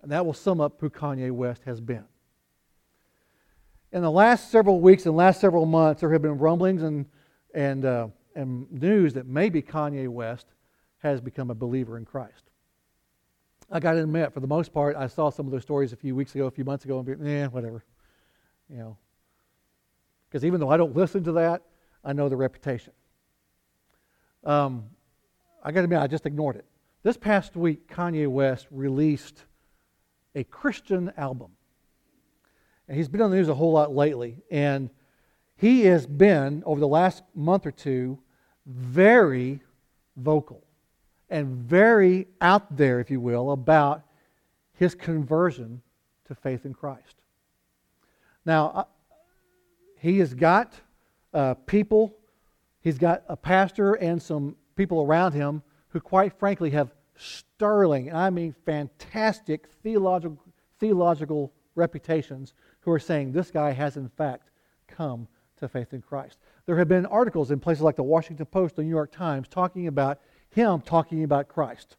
And 0.03 0.13
that 0.13 0.25
will 0.25 0.35
sum 0.35 0.61
up 0.61 0.81
who 0.81 0.91
Kanye 0.91 1.31
West 1.31 1.65
has 1.65 1.81
been. 1.81 2.05
In 3.91 4.03
the 4.03 4.11
last 4.11 4.51
several 4.51 4.81
weeks 4.81 5.07
and 5.07 5.17
last 5.17 5.41
several 5.41 5.67
months, 5.67 6.01
there 6.01 6.13
have 6.13 6.23
been 6.23 6.39
rumblings 6.39 6.83
and, 6.83 7.07
and, 7.55 7.85
uh, 7.85 8.09
and 8.35 8.71
news 8.71 9.15
that 9.15 9.27
maybe 9.27 9.63
Kanye 9.63 10.09
West 10.09 10.47
has 10.99 11.21
become 11.21 11.51
a 11.51 11.55
believer 11.55 11.97
in 11.97 12.05
Christ. 12.05 12.51
I 13.71 13.81
got 13.81 13.93
to 13.93 14.03
admit, 14.03 14.33
for 14.33 14.41
the 14.41 14.47
most 14.47 14.73
part, 14.73 14.97
I 14.97 15.07
saw 15.07 15.31
some 15.31 15.47
of 15.47 15.53
those 15.53 15.63
stories 15.63 15.93
a 15.93 15.97
few 15.97 16.15
weeks 16.15 16.35
ago, 16.35 16.47
a 16.47 16.51
few 16.51 16.65
months 16.65 16.85
ago, 16.85 16.99
and 16.99 17.07
be, 17.07 17.31
eh, 17.31 17.47
whatever. 17.47 17.85
You 18.69 18.79
know. 18.79 18.97
Because 20.29 20.45
even 20.45 20.61
though 20.61 20.71
I 20.71 20.77
don't 20.77 20.95
listen 20.95 21.25
to 21.25 21.33
that, 21.33 21.63
I 22.05 22.13
know 22.13 22.29
the 22.29 22.37
reputation. 22.37 22.93
Um, 24.45 24.85
I 25.63 25.73
got 25.73 25.81
to 25.81 25.85
admit, 25.85 25.99
I 25.99 26.07
just 26.07 26.27
ignored 26.27 26.57
it. 26.57 26.65
This 27.03 27.17
past 27.17 27.57
week, 27.57 27.89
Kanye 27.89 28.29
West 28.29 28.67
released 28.71 29.45
a 30.39 30.45
Christian 30.45 31.13
album. 31.17 31.51
And 32.87 32.97
he's 32.97 33.09
been 33.09 33.21
on 33.21 33.31
the 33.31 33.37
news 33.37 33.49
a 33.49 33.55
whole 33.55 33.73
lot 33.73 33.95
lately. 33.95 34.39
And 34.51 34.89
he 35.57 35.83
has 35.87 36.07
been, 36.07 36.63
over 36.65 36.79
the 36.79 36.89
last 36.89 37.25
month 37.35 37.67
or 37.67 37.73
two, 37.73 38.21
very 38.65 39.61
vocal 40.17 40.65
and 41.29 41.57
very 41.57 42.29
out 42.41 42.77
there, 42.77 43.01
if 43.01 43.11
you 43.11 43.21
will, 43.21 43.51
about 43.51 44.03
his 44.75 44.95
conversion 44.95 45.83
to 46.27 46.35
faith 46.37 46.65
in 46.65 46.73
Christ. 46.73 47.17
Now, 48.47 48.69
uh, 48.69 48.85
he 49.99 50.21
has 50.21 50.33
got 50.33 50.75
uh, 51.35 51.55
people, 51.55 52.15
he's 52.81 52.97
got 52.97 53.25
a 53.29 53.37
pastor 53.37 53.95
and 53.95 54.23
some 54.23 54.55
people 54.77 55.03
around 55.03 55.33
him 55.33 55.63
who, 55.89 56.01
quite 56.01 56.33
frankly, 56.39 56.71
have 56.71 56.93
sterling, 57.19 58.15
I 58.15 58.31
mean 58.31 58.55
fantastic 58.65 59.69
theological, 59.83 60.39
theological 60.79 61.53
reputations 61.75 62.55
who 62.81 62.93
are 62.93 62.99
saying 62.99 63.33
this 63.33 63.51
guy 63.51 63.73
has, 63.73 63.97
in 63.97 64.09
fact, 64.09 64.51
come 64.87 65.29
to 65.59 65.69
faith 65.69 65.93
in 65.93 66.01
Christ. 66.01 66.39
There 66.67 66.77
have 66.79 66.89
been 66.89 67.07
articles 67.07 67.51
in 67.51 67.61
places 67.61 67.83
like 67.83 67.97
the 67.97 68.03
Washington 68.03 68.47
Post, 68.47 68.77
the 68.77 68.83
New 68.83 68.89
York 68.89 69.13
Times, 69.13 69.49
talking 69.49 69.87
about 69.87 70.21
him 70.51 70.81
talking 70.81 71.25
about 71.25 71.49
Christ. 71.49 71.97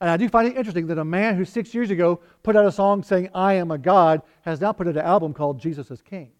And 0.00 0.08
I 0.08 0.16
do 0.16 0.28
find 0.28 0.48
it 0.48 0.56
interesting 0.56 0.86
that 0.86 0.98
a 0.98 1.04
man 1.04 1.36
who 1.36 1.44
six 1.44 1.74
years 1.74 1.90
ago 1.90 2.20
put 2.42 2.56
out 2.56 2.64
a 2.64 2.72
song 2.72 3.02
saying, 3.02 3.28
I 3.34 3.54
am 3.54 3.70
a 3.70 3.78
God, 3.78 4.22
has 4.42 4.60
now 4.60 4.72
put 4.72 4.88
out 4.88 4.96
an 4.96 5.04
album 5.04 5.34
called 5.34 5.60
Jesus 5.60 5.90
is 5.90 6.00
King. 6.00 6.30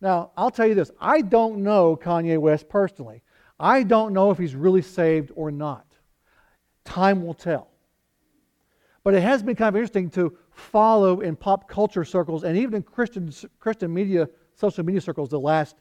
Now, 0.00 0.32
I'll 0.36 0.50
tell 0.50 0.66
you 0.66 0.74
this 0.74 0.90
I 1.00 1.20
don't 1.20 1.62
know 1.62 1.96
Kanye 1.96 2.38
West 2.38 2.68
personally. 2.68 3.22
I 3.62 3.84
don't 3.84 4.12
know 4.12 4.32
if 4.32 4.38
he's 4.38 4.56
really 4.56 4.82
saved 4.82 5.30
or 5.36 5.52
not. 5.52 5.86
Time 6.84 7.24
will 7.24 7.32
tell. 7.32 7.68
But 9.04 9.14
it 9.14 9.22
has 9.22 9.40
been 9.40 9.54
kind 9.54 9.68
of 9.68 9.76
interesting 9.76 10.10
to 10.10 10.36
follow 10.50 11.20
in 11.20 11.36
pop 11.36 11.68
culture 11.68 12.04
circles 12.04 12.42
and 12.42 12.58
even 12.58 12.74
in 12.74 12.82
Christian, 12.82 13.32
Christian 13.60 13.94
media, 13.94 14.28
social 14.56 14.84
media 14.84 15.00
circles 15.00 15.28
the 15.28 15.38
last 15.38 15.76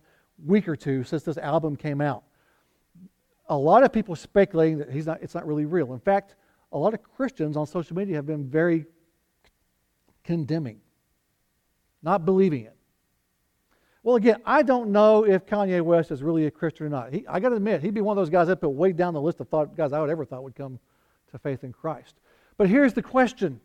week 0.45 0.67
or 0.67 0.75
two 0.75 1.03
since 1.03 1.23
this 1.23 1.39
album 1.39 1.75
came 1.75 2.01
out. 2.01 2.23
A 3.49 3.57
lot 3.57 3.83
of 3.83 3.91
people 3.91 4.15
speculating 4.15 4.77
that 4.77 4.91
he's 4.91 5.07
not, 5.07 5.21
it's 5.23 5.33
not 5.33 5.47
really 5.47 5.65
real. 5.65 5.91
In 5.93 5.99
fact, 5.99 6.35
a 6.71 6.77
lot 6.77 6.93
of 6.93 7.01
Christians 7.01 7.57
on 7.57 7.65
social 7.65 7.95
media 7.95 8.15
have 8.15 8.27
been 8.27 8.47
very 8.47 8.85
condemning, 10.23 10.79
not 12.03 12.25
believing 12.25 12.65
it. 12.65 12.75
Well, 14.03 14.15
again, 14.15 14.41
I 14.45 14.63
don't 14.63 14.91
know 14.91 15.25
if 15.25 15.45
Kanye 15.45 15.81
West 15.81 16.09
is 16.09 16.23
really 16.23 16.47
a 16.47 16.51
Christian 16.51 16.87
or 16.87 16.89
not. 16.89 17.13
He, 17.13 17.25
I 17.27 17.39
got 17.39 17.49
to 17.49 17.55
admit, 17.55 17.81
he'd 17.81 17.93
be 17.93 18.01
one 18.01 18.17
of 18.17 18.21
those 18.21 18.31
guys 18.31 18.49
up 18.49 18.63
way 18.63 18.93
down 18.93 19.13
the 19.13 19.21
list 19.21 19.39
of 19.39 19.47
thought, 19.47 19.75
guys 19.75 19.93
I 19.93 19.99
would 19.99 20.09
ever 20.09 20.25
thought 20.25 20.43
would 20.43 20.55
come 20.55 20.79
to 21.31 21.37
faith 21.37 21.63
in 21.63 21.71
Christ. 21.71 22.15
But 22.57 22.67
here's 22.67 22.93
the 22.93 23.03
question 23.03 23.59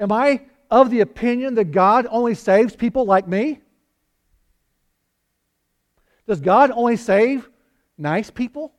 Am 0.00 0.12
I 0.12 0.42
of 0.70 0.90
the 0.90 1.00
opinion 1.00 1.54
that 1.54 1.72
God 1.72 2.06
only 2.10 2.34
saves 2.34 2.74
people 2.74 3.04
like 3.04 3.28
me? 3.28 3.60
Does 6.26 6.40
God 6.40 6.70
only 6.70 6.96
save 6.96 7.48
nice 7.96 8.30
people? 8.30 8.72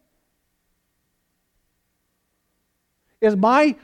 Is 3.21 3.35
my 3.35 3.75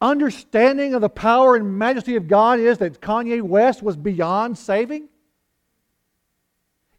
understanding 0.00 0.94
of 0.94 1.00
the 1.00 1.08
power 1.08 1.56
and 1.56 1.78
majesty 1.78 2.16
of 2.16 2.28
God 2.28 2.60
is 2.60 2.78
that 2.78 3.00
Kanye 3.00 3.42
West 3.42 3.82
was 3.82 3.96
beyond 3.96 4.58
saving? 4.58 5.08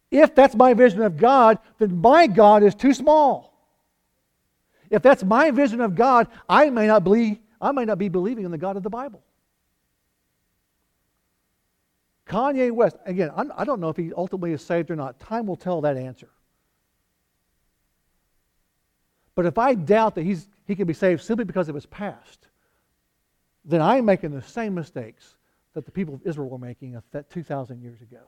If 0.09 0.33
that's 0.33 0.55
my 0.55 0.73
vision 0.73 1.01
of 1.01 1.17
God, 1.17 1.59
then 1.79 2.01
my 2.01 2.27
God 2.27 2.63
is 2.63 2.73
too 2.73 2.93
small. 2.93 3.53
If 4.89 5.01
that's 5.01 5.23
my 5.23 5.51
vision 5.51 5.81
of 5.81 5.95
God, 5.95 6.27
I 6.47 6.69
may 6.69 6.87
not 6.87 7.03
believe 7.03 7.39
I 7.59 7.71
may 7.71 7.85
not 7.85 7.97
be 7.97 8.07
believing 8.07 8.45
in 8.45 8.51
the 8.51 8.57
God 8.57 8.77
of 8.77 8.83
the 8.83 8.89
Bible. 8.89 9.23
Kanye 12.27 12.71
West, 12.71 12.97
again, 13.05 13.31
I 13.35 13.63
don't 13.63 13.79
know 13.79 13.89
if 13.89 13.97
he 13.97 14.13
ultimately 14.13 14.51
is 14.51 14.61
saved 14.61 14.91
or 14.91 14.95
not. 14.95 15.19
Time 15.19 15.47
will 15.47 15.55
tell 15.55 15.81
that 15.81 15.97
answer. 15.97 16.29
But 19.33 19.45
if 19.45 19.57
I 19.57 19.75
doubt 19.75 20.15
that 20.15 20.23
he's, 20.23 20.47
he 20.65 20.75
can 20.75 20.87
be 20.87 20.93
saved 20.93 21.21
simply 21.21 21.45
because 21.45 21.69
of 21.69 21.75
his 21.75 21.85
past, 21.85 22.46
then 23.67 23.81
I'm 23.81 24.05
making 24.05 24.31
the 24.31 24.41
same 24.41 24.73
mistakes 24.73 25.35
that 25.73 25.85
the 25.85 25.91
people 25.91 26.15
of 26.15 26.21
Israel 26.25 26.49
were 26.49 26.57
making 26.57 26.99
2,000 27.29 27.81
years 27.81 28.01
ago. 28.01 28.21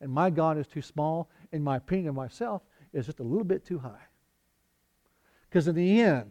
And 0.00 0.12
my 0.12 0.30
God 0.30 0.58
is 0.58 0.66
too 0.66 0.82
small, 0.82 1.30
in 1.50 1.64
my 1.64 1.78
opinion 1.78 2.10
of 2.10 2.14
myself, 2.14 2.62
is 2.92 3.06
just 3.06 3.20
a 3.20 3.24
little 3.24 3.44
bit 3.44 3.64
too 3.64 3.78
high. 3.78 4.06
Because 5.48 5.66
in 5.66 5.74
the 5.74 6.00
end, 6.00 6.30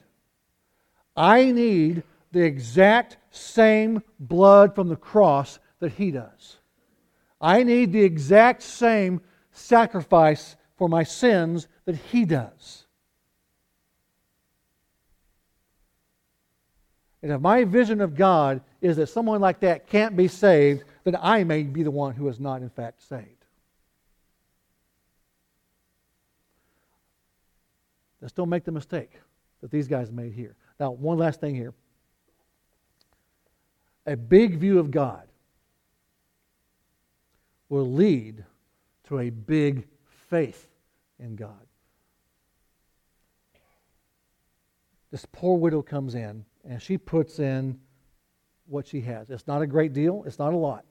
I 1.17 1.51
need 1.51 2.03
the 2.31 2.41
exact 2.41 3.17
same 3.31 4.03
blood 4.19 4.75
from 4.75 4.89
the 4.89 4.95
cross 4.95 5.59
that 5.79 5.93
he 5.93 6.11
does. 6.11 6.57
I 7.41 7.63
need 7.63 7.91
the 7.91 8.03
exact 8.03 8.61
same 8.61 9.21
sacrifice 9.51 10.55
for 10.77 10.87
my 10.87 11.03
sins 11.03 11.67
that 11.85 11.95
he 11.95 12.25
does. 12.25 12.82
And 17.23 17.31
if 17.31 17.39
my 17.39 17.63
vision 17.63 18.01
of 18.01 18.15
God 18.15 18.61
is 18.81 18.97
that 18.97 19.07
someone 19.07 19.39
like 19.39 19.61
that 19.61 19.87
can't 19.87 20.17
be 20.17 20.27
saved, 20.27 20.83
then 21.05 21.17
I 21.19 21.45
may 21.45 21.63
be 21.63 21.81
the 21.81 21.89
one 21.89 22.13
who 22.13 22.27
is 22.27 22.37
not, 22.37 22.61
in 22.61 22.69
fact, 22.69 23.01
saved. 23.01 23.29
Let's 28.21 28.33
don't 28.33 28.49
make 28.49 28.65
the 28.65 28.73
mistake 28.73 29.11
that 29.61 29.71
these 29.71 29.87
guys 29.87 30.11
made 30.11 30.33
here. 30.33 30.55
Now, 30.79 30.91
one 30.91 31.17
last 31.17 31.39
thing 31.39 31.55
here. 31.55 31.73
A 34.05 34.17
big 34.17 34.59
view 34.59 34.79
of 34.79 34.91
God 34.91 35.23
will 37.69 37.89
lead 37.89 38.43
to 39.05 39.19
a 39.19 39.29
big 39.29 39.87
faith 40.29 40.67
in 41.19 41.37
God. 41.37 41.51
This 45.09 45.25
poor 45.31 45.57
widow 45.57 45.81
comes 45.81 46.15
in 46.15 46.43
and 46.67 46.81
she 46.81 46.97
puts 46.97 47.39
in 47.39 47.79
what 48.65 48.87
she 48.87 49.01
has. 49.01 49.29
It's 49.29 49.47
not 49.47 49.61
a 49.61 49.67
great 49.67 49.93
deal, 49.93 50.23
it's 50.25 50.39
not 50.39 50.53
a 50.53 50.57
lot. 50.57 50.85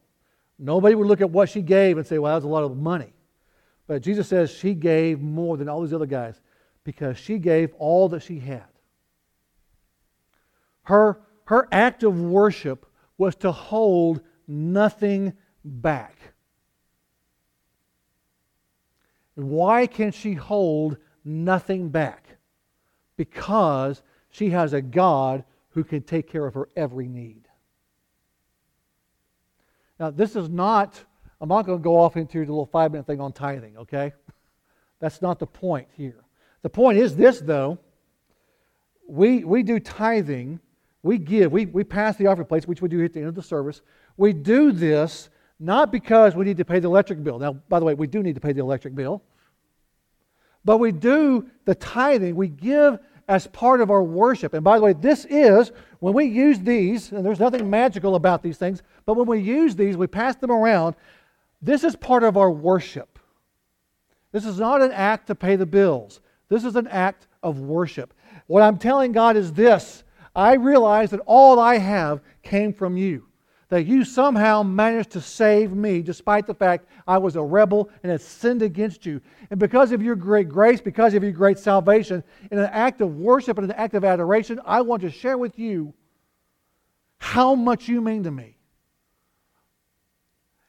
Nobody 0.58 0.94
would 0.94 1.06
look 1.06 1.20
at 1.20 1.30
what 1.30 1.48
she 1.48 1.62
gave 1.62 1.98
and 1.98 2.06
say, 2.06 2.18
well, 2.18 2.34
that's 2.34 2.44
a 2.44 2.48
lot 2.48 2.64
of 2.64 2.76
money. 2.76 3.12
But 3.86 4.02
Jesus 4.02 4.28
says 4.28 4.50
she 4.50 4.74
gave 4.74 5.20
more 5.20 5.56
than 5.56 5.68
all 5.68 5.82
these 5.82 5.92
other 5.92 6.06
guys 6.06 6.40
because 6.84 7.18
she 7.18 7.38
gave 7.38 7.72
all 7.74 8.08
that 8.10 8.22
she 8.22 8.38
had. 8.38 8.64
Her, 10.84 11.20
her 11.44 11.68
act 11.72 12.02
of 12.02 12.20
worship 12.20 12.86
was 13.18 13.34
to 13.36 13.52
hold 13.52 14.20
nothing 14.46 15.32
back. 15.64 16.16
And 19.36 19.48
why 19.48 19.86
can 19.86 20.12
she 20.12 20.34
hold 20.34 20.98
nothing 21.24 21.88
back? 21.88 22.26
Because 23.16 24.02
she 24.30 24.50
has 24.50 24.72
a 24.72 24.82
God 24.82 25.44
who 25.72 25.84
can 25.84 26.02
take 26.02 26.28
care 26.28 26.46
of 26.46 26.54
her 26.54 26.68
every 26.76 27.08
need. 27.08 27.48
Now, 29.98 30.10
this 30.10 30.36
is 30.36 30.48
not, 30.48 31.02
I'm 31.40 31.48
not 31.48 31.66
going 31.66 31.78
to 31.78 31.82
go 31.82 31.98
off 31.98 32.16
into 32.16 32.44
the 32.44 32.52
little 32.52 32.66
five 32.66 32.92
minute 32.92 33.06
thing 33.06 33.20
on 33.20 33.32
tithing, 33.32 33.76
okay? 33.76 34.12
That's 35.00 35.22
not 35.22 35.38
the 35.38 35.46
point 35.46 35.88
here. 35.96 36.24
The 36.62 36.70
point 36.70 36.98
is 36.98 37.16
this, 37.16 37.40
though. 37.40 37.78
We, 39.08 39.44
we 39.44 39.62
do 39.62 39.78
tithing, 39.78 40.60
we 41.02 41.18
give, 41.18 41.52
we, 41.52 41.66
we 41.66 41.84
pass 41.84 42.16
the 42.16 42.26
offering 42.28 42.46
plates, 42.46 42.66
which 42.66 42.80
we 42.80 42.88
do 42.88 43.04
at 43.04 43.12
the 43.12 43.20
end 43.20 43.28
of 43.28 43.34
the 43.34 43.42
service. 43.42 43.82
We 44.16 44.32
do 44.32 44.72
this 44.72 45.28
not 45.58 45.92
because 45.92 46.34
we 46.34 46.44
need 46.44 46.56
to 46.56 46.64
pay 46.64 46.80
the 46.80 46.88
electric 46.88 47.22
bill. 47.22 47.38
Now, 47.38 47.52
by 47.52 47.78
the 47.78 47.84
way, 47.84 47.94
we 47.94 48.06
do 48.06 48.22
need 48.22 48.34
to 48.34 48.40
pay 48.40 48.52
the 48.52 48.60
electric 48.60 48.94
bill. 48.94 49.22
But 50.64 50.78
we 50.78 50.92
do 50.92 51.48
the 51.64 51.74
tithing, 51.74 52.36
we 52.36 52.48
give 52.48 52.98
as 53.32 53.46
part 53.46 53.80
of 53.80 53.90
our 53.90 54.02
worship. 54.02 54.52
And 54.52 54.62
by 54.62 54.76
the 54.76 54.84
way, 54.84 54.92
this 54.92 55.24
is, 55.24 55.72
when 56.00 56.12
we 56.12 56.26
use 56.26 56.60
these, 56.60 57.12
and 57.12 57.24
there's 57.24 57.40
nothing 57.40 57.70
magical 57.70 58.14
about 58.14 58.42
these 58.42 58.58
things, 58.58 58.82
but 59.06 59.14
when 59.14 59.26
we 59.26 59.40
use 59.40 59.74
these, 59.74 59.96
we 59.96 60.06
pass 60.06 60.36
them 60.36 60.50
around, 60.50 60.96
this 61.62 61.82
is 61.82 61.96
part 61.96 62.24
of 62.24 62.36
our 62.36 62.50
worship. 62.50 63.18
This 64.32 64.44
is 64.44 64.58
not 64.58 64.82
an 64.82 64.92
act 64.92 65.28
to 65.28 65.34
pay 65.34 65.56
the 65.56 65.64
bills. 65.64 66.20
This 66.50 66.62
is 66.62 66.76
an 66.76 66.86
act 66.88 67.26
of 67.42 67.60
worship. 67.60 68.12
What 68.48 68.62
I'm 68.62 68.76
telling 68.76 69.12
God 69.12 69.38
is 69.38 69.50
this 69.54 70.04
I 70.36 70.54
realize 70.54 71.10
that 71.10 71.20
all 71.24 71.58
I 71.58 71.78
have 71.78 72.20
came 72.42 72.74
from 72.74 72.98
you 72.98 73.28
that 73.72 73.86
you 73.86 74.04
somehow 74.04 74.62
managed 74.62 75.08
to 75.08 75.20
save 75.22 75.72
me 75.72 76.02
despite 76.02 76.46
the 76.46 76.52
fact 76.52 76.86
I 77.08 77.16
was 77.16 77.36
a 77.36 77.42
rebel 77.42 77.88
and 78.02 78.12
had 78.12 78.20
sinned 78.20 78.60
against 78.60 79.06
you. 79.06 79.22
And 79.50 79.58
because 79.58 79.92
of 79.92 80.02
your 80.02 80.14
great 80.14 80.50
grace, 80.50 80.82
because 80.82 81.14
of 81.14 81.22
your 81.22 81.32
great 81.32 81.58
salvation, 81.58 82.22
in 82.50 82.58
an 82.58 82.68
act 82.70 83.00
of 83.00 83.16
worship 83.16 83.56
and 83.56 83.70
an 83.70 83.78
act 83.78 83.94
of 83.94 84.04
adoration, 84.04 84.60
I 84.66 84.82
want 84.82 85.00
to 85.00 85.10
share 85.10 85.38
with 85.38 85.58
you 85.58 85.94
how 87.16 87.54
much 87.54 87.88
you 87.88 88.02
mean 88.02 88.24
to 88.24 88.30
me. 88.30 88.58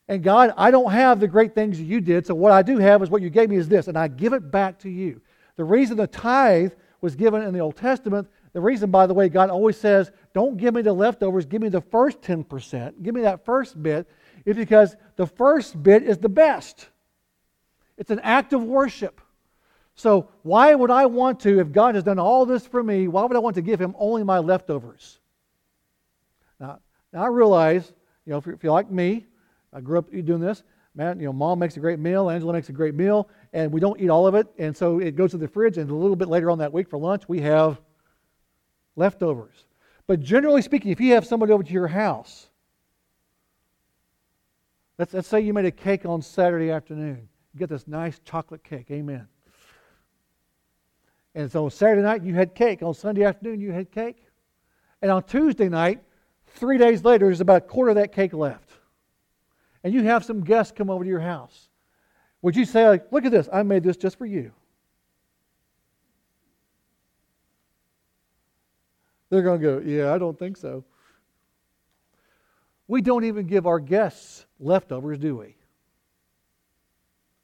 And 0.08 0.24
God, 0.24 0.54
I 0.56 0.72
don't 0.72 0.94
have 0.94 1.20
the 1.20 1.28
great 1.28 1.54
things 1.54 1.80
that 1.80 1.84
you 1.84 2.00
did, 2.00 2.26
so 2.26 2.34
what 2.34 2.54
I 2.54 2.62
do 2.62 2.78
have 2.78 3.04
is 3.04 3.10
what 3.10 3.22
you 3.22 3.30
gave 3.30 3.50
me 3.50 3.58
is 3.58 3.68
this, 3.68 3.90
and 3.90 3.98
I 3.98 4.08
give 4.08 4.32
it 4.32 4.50
back 4.50 4.80
to 4.80 4.90
you. 4.90 5.20
The 5.58 5.66
reason 5.66 5.98
the 5.98 6.08
tithe 6.08 6.72
was 7.02 7.18
given 7.18 7.42
in 7.42 7.54
the 7.54 7.60
Old 7.60 7.76
Testament, 7.76 8.30
the 8.54 8.62
reason, 8.62 8.92
by 8.92 9.08
the 9.08 9.14
way, 9.16 9.30
God 9.30 9.50
always 9.50 9.78
says, 9.78 10.12
don't 10.34 10.58
give 10.58 10.76
me 10.76 10.84
the 10.84 10.94
leftovers, 10.94 11.46
give 11.46 11.62
me 11.62 11.70
the 11.70 11.82
first 11.82 12.22
10%, 12.22 13.02
give 13.02 13.16
me 13.16 13.22
that 13.22 13.44
first 13.46 13.82
bit, 13.82 14.08
is 14.46 14.56
because 14.56 14.96
the 15.16 15.26
first 15.26 15.82
bit 15.82 16.04
is 16.04 16.20
the 16.20 16.30
best. 16.30 16.90
It's 17.98 18.12
an 18.12 18.20
act 18.20 18.54
of 18.54 18.64
worship. 18.64 19.22
So, 19.96 20.30
why 20.42 20.74
would 20.74 20.90
I 20.90 21.06
want 21.06 21.40
to, 21.42 21.60
if 21.60 21.72
God 21.72 21.96
has 21.96 22.04
done 22.04 22.18
all 22.18 22.46
this 22.46 22.66
for 22.66 22.82
me, 22.82 23.08
why 23.08 23.24
would 23.24 23.36
I 23.36 23.40
want 23.40 23.56
to 23.56 23.62
give 23.62 23.80
Him 23.80 23.96
only 23.98 24.24
my 24.24 24.40
leftovers? 24.40 25.20
Now, 26.60 26.80
now 27.12 27.24
I 27.24 27.28
realize, 27.28 27.92
you 28.26 28.32
know, 28.32 28.38
if 28.38 28.46
you're, 28.46 28.56
if 28.56 28.64
you're 28.64 28.74
like 28.74 28.90
me, 28.90 29.28
I 29.72 29.82
grew 29.82 30.00
up 30.00 30.12
doing 30.12 30.40
this. 30.40 30.64
Man, 30.96 31.20
you 31.20 31.26
know, 31.26 31.34
mom 31.34 31.60
makes 31.60 31.78
a 31.78 31.80
great 31.80 32.00
meal, 32.00 32.30
Angela 32.30 32.54
makes 32.54 32.70
a 32.70 32.72
great 32.72 32.94
meal, 32.94 33.30
and 33.52 33.72
we 33.72 33.80
don't 33.80 34.00
eat 34.00 34.10
all 34.10 34.28
of 34.28 34.36
it, 34.36 34.48
and 34.60 34.76
so 34.78 35.00
it 35.00 35.16
goes 35.16 35.32
to 35.32 35.38
the 35.38 35.48
fridge, 35.48 35.80
and 35.80 35.90
a 35.90 35.96
little 35.96 36.16
bit 36.16 36.28
later 36.28 36.52
on 36.52 36.60
that 36.60 36.72
week 36.72 36.88
for 36.88 36.98
lunch, 36.98 37.28
we 37.28 37.42
have 37.42 37.82
leftovers. 38.96 39.66
But 40.08 40.20
generally 40.22 40.62
speaking, 40.62 40.92
if 40.92 41.00
you 41.00 41.14
have 41.14 41.26
somebody 41.26 41.54
over 41.54 41.64
to 41.64 41.72
your 41.72 41.88
house, 41.88 42.48
let's, 44.98 45.14
let's 45.14 45.28
say 45.28 45.42
you 45.42 45.54
made 45.54 45.66
a 45.66 45.72
cake 45.72 46.06
on 46.06 46.22
Saturday 46.22 46.72
afternoon. 46.72 47.28
You 47.54 47.60
get 47.60 47.70
this 47.70 47.88
nice 47.88 48.20
chocolate 48.26 48.64
cake. 48.64 48.88
Amen. 48.92 49.28
And 51.36 51.52
so 51.52 51.70
Saturday 51.70 52.02
night 52.02 52.24
you 52.24 52.36
had 52.36 52.54
cake. 52.54 52.84
On 52.84 52.94
Sunday 52.94 53.24
afternoon 53.24 53.60
you 53.60 53.72
had 53.72 53.92
cake. 53.92 54.24
And 55.02 55.12
on 55.12 55.24
Tuesday 55.24 55.70
night, 55.70 56.02
three 56.48 56.78
days 56.78 57.04
later, 57.04 57.26
there's 57.26 57.42
about 57.42 57.58
a 57.58 57.66
quarter 57.66 57.90
of 57.90 57.96
that 57.96 58.14
cake 58.14 58.34
left. 58.34 58.72
And 59.84 59.94
you 59.94 60.04
have 60.04 60.24
some 60.24 60.44
guests 60.44 60.74
come 60.76 60.90
over 60.90 61.04
to 61.04 61.10
your 61.10 61.20
house. 61.20 61.70
Would 62.42 62.56
you 62.56 62.66
say, 62.66 62.88
like, 62.88 63.12
look 63.12 63.26
at 63.26 63.32
this, 63.32 63.50
I 63.52 63.64
made 63.64 63.84
this 63.84 63.98
just 63.98 64.18
for 64.18 64.26
you? 64.26 64.52
They're 69.34 69.42
going 69.42 69.60
to 69.60 69.66
go, 69.66 69.82
yeah, 69.84 70.14
I 70.14 70.18
don't 70.18 70.38
think 70.38 70.58
so. 70.58 70.84
We 72.88 73.02
don't 73.02 73.24
even 73.24 73.48
give 73.48 73.66
our 73.66 73.80
guests 73.80 74.46
leftovers, 74.60 75.18
do 75.18 75.36
we? 75.36 75.56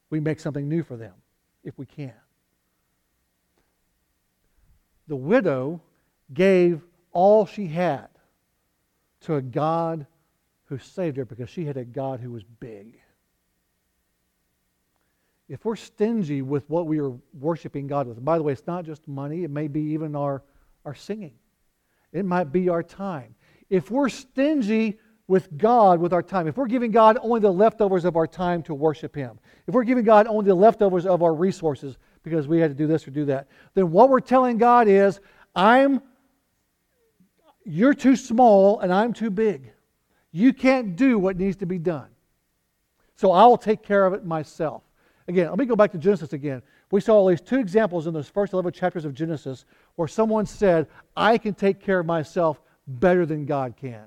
We 0.10 0.19
make 0.19 0.39
something 0.39 0.67
new 0.67 0.84
for 0.84 0.97
them 0.97 1.13
if 1.63 1.78
we 1.78 1.86
can 1.86 2.13
the 5.10 5.15
widow 5.15 5.82
gave 6.34 6.82
all 7.12 7.45
she 7.45 7.67
had 7.67 8.08
to 9.21 9.36
a 9.36 9.41
God 9.41 10.06
who 10.65 10.78
saved 10.78 11.17
her 11.17 11.25
because 11.25 11.49
she 11.49 11.65
had 11.65 11.75
a 11.75 11.84
God 11.84 12.21
who 12.21 12.32
was 12.32 12.43
big. 12.43 13.02
If 15.49 15.65
we're 15.65 15.75
stingy 15.75 16.43
with 16.43 16.69
what 16.69 16.86
we 16.86 16.99
are 16.99 17.12
worshiping 17.34 17.88
God 17.88 18.08
with, 18.08 18.23
by 18.23 18.38
the 18.38 18.43
way, 18.43 18.54
it's 18.54 18.67
not 18.67 18.86
just 18.86 19.08
money, 19.08 19.43
it 19.43 19.49
may 19.49 19.67
be 19.67 19.82
even 19.82 20.15
our, 20.15 20.43
our 20.86 20.93
singing, 20.93 21.34
it 22.12 22.26
might 22.26 22.52
be 22.52 22.69
our 22.69 22.84
time. 22.84 23.36
If 23.69 23.91
we're 23.91 24.10
stingy 24.10 25.00
with 25.28 25.56
God 25.58 26.00
with 26.00 26.12
our 26.12 26.24
time, 26.24 26.48
if 26.48 26.58
we're 26.58 26.67
giving 26.67 26.91
God 26.91 27.17
only 27.22 27.39
the 27.39 27.52
leftovers 27.52 28.04
of 28.04 28.17
our 28.17 28.26
time 28.26 28.63
to 28.63 28.74
worship 28.74 29.15
Him, 29.15 29.39
if 29.67 29.74
we're 29.74 29.84
giving 29.84 30.04
God 30.04 30.26
only 30.28 30.45
the 30.45 30.56
leftovers 30.56 31.06
of 31.06 31.22
our 31.22 31.34
resources, 31.34 31.98
because 32.24 32.48
we 32.48 32.60
had 32.60 32.72
to 32.72 32.76
do 32.76 32.88
this 32.88 33.08
or 33.08 33.12
do 33.12 33.26
that. 33.26 33.48
Then 33.74 33.91
what 33.91 34.10
we're 34.10 34.19
telling 34.19 34.58
God 34.58 34.88
is, 34.88 35.19
I'm 35.56 36.02
you're 37.65 37.93
too 37.93 38.15
small 38.15 38.80
and 38.80 38.91
I'm 38.91 39.13
too 39.13 39.30
big. 39.30 39.72
You 40.32 40.54
can't 40.54 40.95
do 40.95 41.19
what 41.19 41.38
needs 41.38 41.58
to 41.58 41.65
be 41.65 41.78
done. 41.78 42.08
So 43.15 43.32
I 43.32 43.45
will 43.45 43.58
take 43.58 43.84
care 43.84 44.06
of 44.06 44.13
it 44.13 44.26
myself. 44.26 44.84
Again, 45.28 45.50
let 45.50 45.60
me 45.60 45.65
go 45.65 45.76
back 45.76 45.91
to 45.91 45.98
Genesis 45.98 46.34
again. 46.34 46.62
We 46.91 47.02
saw 47.02 47.19
at 47.19 47.25
least 47.32 47.45
two 47.45 47.60
examples 47.60 48.08
in 48.08 48.13
those 48.13 48.30
first 48.30 48.54
11 48.54 48.71
chapters 48.71 49.06
of 49.06 49.13
Genesis 49.13 49.65
where 49.95 50.08
someone 50.08 50.45
said, 50.45 50.88
I 51.15 51.38
can 51.38 51.54
take 51.54 51.80
care 51.80 51.99
of 51.99 52.06
myself 52.06 52.60
better 52.88 53.25
than 53.25 53.45
God 53.45 53.75
can. 53.80 54.06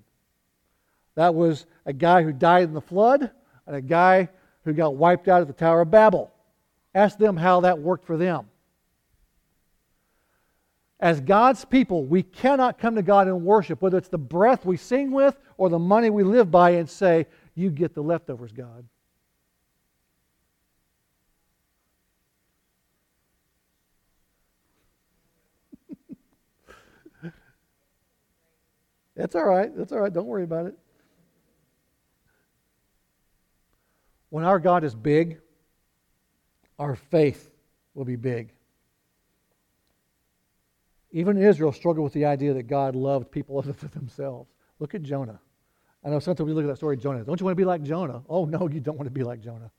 That 1.14 1.34
was 1.34 1.66
a 1.86 1.92
guy 1.92 2.22
who 2.22 2.32
died 2.32 2.64
in 2.64 2.74
the 2.74 2.80
flood 2.80 3.30
and 3.66 3.76
a 3.76 3.80
guy 3.80 4.28
who 4.64 4.72
got 4.72 4.96
wiped 4.96 5.28
out 5.28 5.40
at 5.40 5.46
the 5.46 5.52
Tower 5.52 5.82
of 5.82 5.90
Babel. 5.90 6.32
Ask 6.94 7.18
them 7.18 7.36
how 7.36 7.60
that 7.60 7.78
worked 7.78 8.04
for 8.04 8.16
them. 8.16 8.48
As 10.98 11.20
God's 11.20 11.64
people, 11.64 12.04
we 12.04 12.22
cannot 12.22 12.78
come 12.78 12.94
to 12.94 13.02
God 13.02 13.26
and 13.26 13.44
worship, 13.44 13.82
whether 13.82 13.98
it's 13.98 14.08
the 14.08 14.18
breath 14.18 14.64
we 14.64 14.76
sing 14.76 15.10
with 15.10 15.36
or 15.56 15.68
the 15.68 15.78
money 15.78 16.10
we 16.10 16.22
live 16.22 16.50
by, 16.50 16.70
and 16.70 16.88
say, 16.88 17.26
You 17.54 17.70
get 17.70 17.92
the 17.92 18.02
leftovers, 18.02 18.52
God. 18.52 18.86
That's 29.16 29.34
all 29.34 29.44
right. 29.44 29.74
That's 29.76 29.92
all 29.92 30.00
right. 30.00 30.12
Don't 30.12 30.26
worry 30.26 30.44
about 30.44 30.66
it. 30.66 30.78
When 34.30 34.44
our 34.44 34.58
God 34.58 34.84
is 34.84 34.94
big, 34.94 35.40
our 36.78 36.96
faith 36.96 37.50
will 37.94 38.06
be 38.06 38.16
big. 38.16 38.52
Even 41.10 41.36
Israel 41.36 41.72
struggled 41.72 42.04
with 42.04 42.14
the 42.14 42.24
idea 42.24 42.54
that 42.54 42.62
God 42.62 42.96
loved 42.96 43.30
people 43.30 43.58
other 43.58 43.72
than 43.72 43.90
themselves. 43.90 44.50
Look 44.78 44.94
at 44.94 45.02
Jonah. 45.02 45.40
I 46.04 46.08
know 46.08 46.18
sometimes 46.18 46.46
we 46.46 46.54
look 46.54 46.64
at 46.64 46.68
that 46.68 46.76
story 46.76 46.96
of 46.96 47.02
Jonah. 47.02 47.24
Don't 47.24 47.38
you 47.38 47.44
want 47.44 47.56
to 47.56 47.60
be 47.60 47.66
like 47.66 47.82
Jonah? 47.82 48.22
Oh, 48.28 48.44
no, 48.44 48.68
you 48.68 48.80
don't 48.80 48.96
want 48.96 49.06
to 49.06 49.12
be 49.12 49.22
like 49.22 49.40
Jonah. 49.40 49.70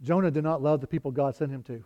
Jonah 0.00 0.30
did 0.30 0.44
not 0.44 0.62
love 0.62 0.80
the 0.80 0.86
people 0.86 1.10
God 1.10 1.34
sent 1.34 1.50
him 1.50 1.62
to. 1.64 1.84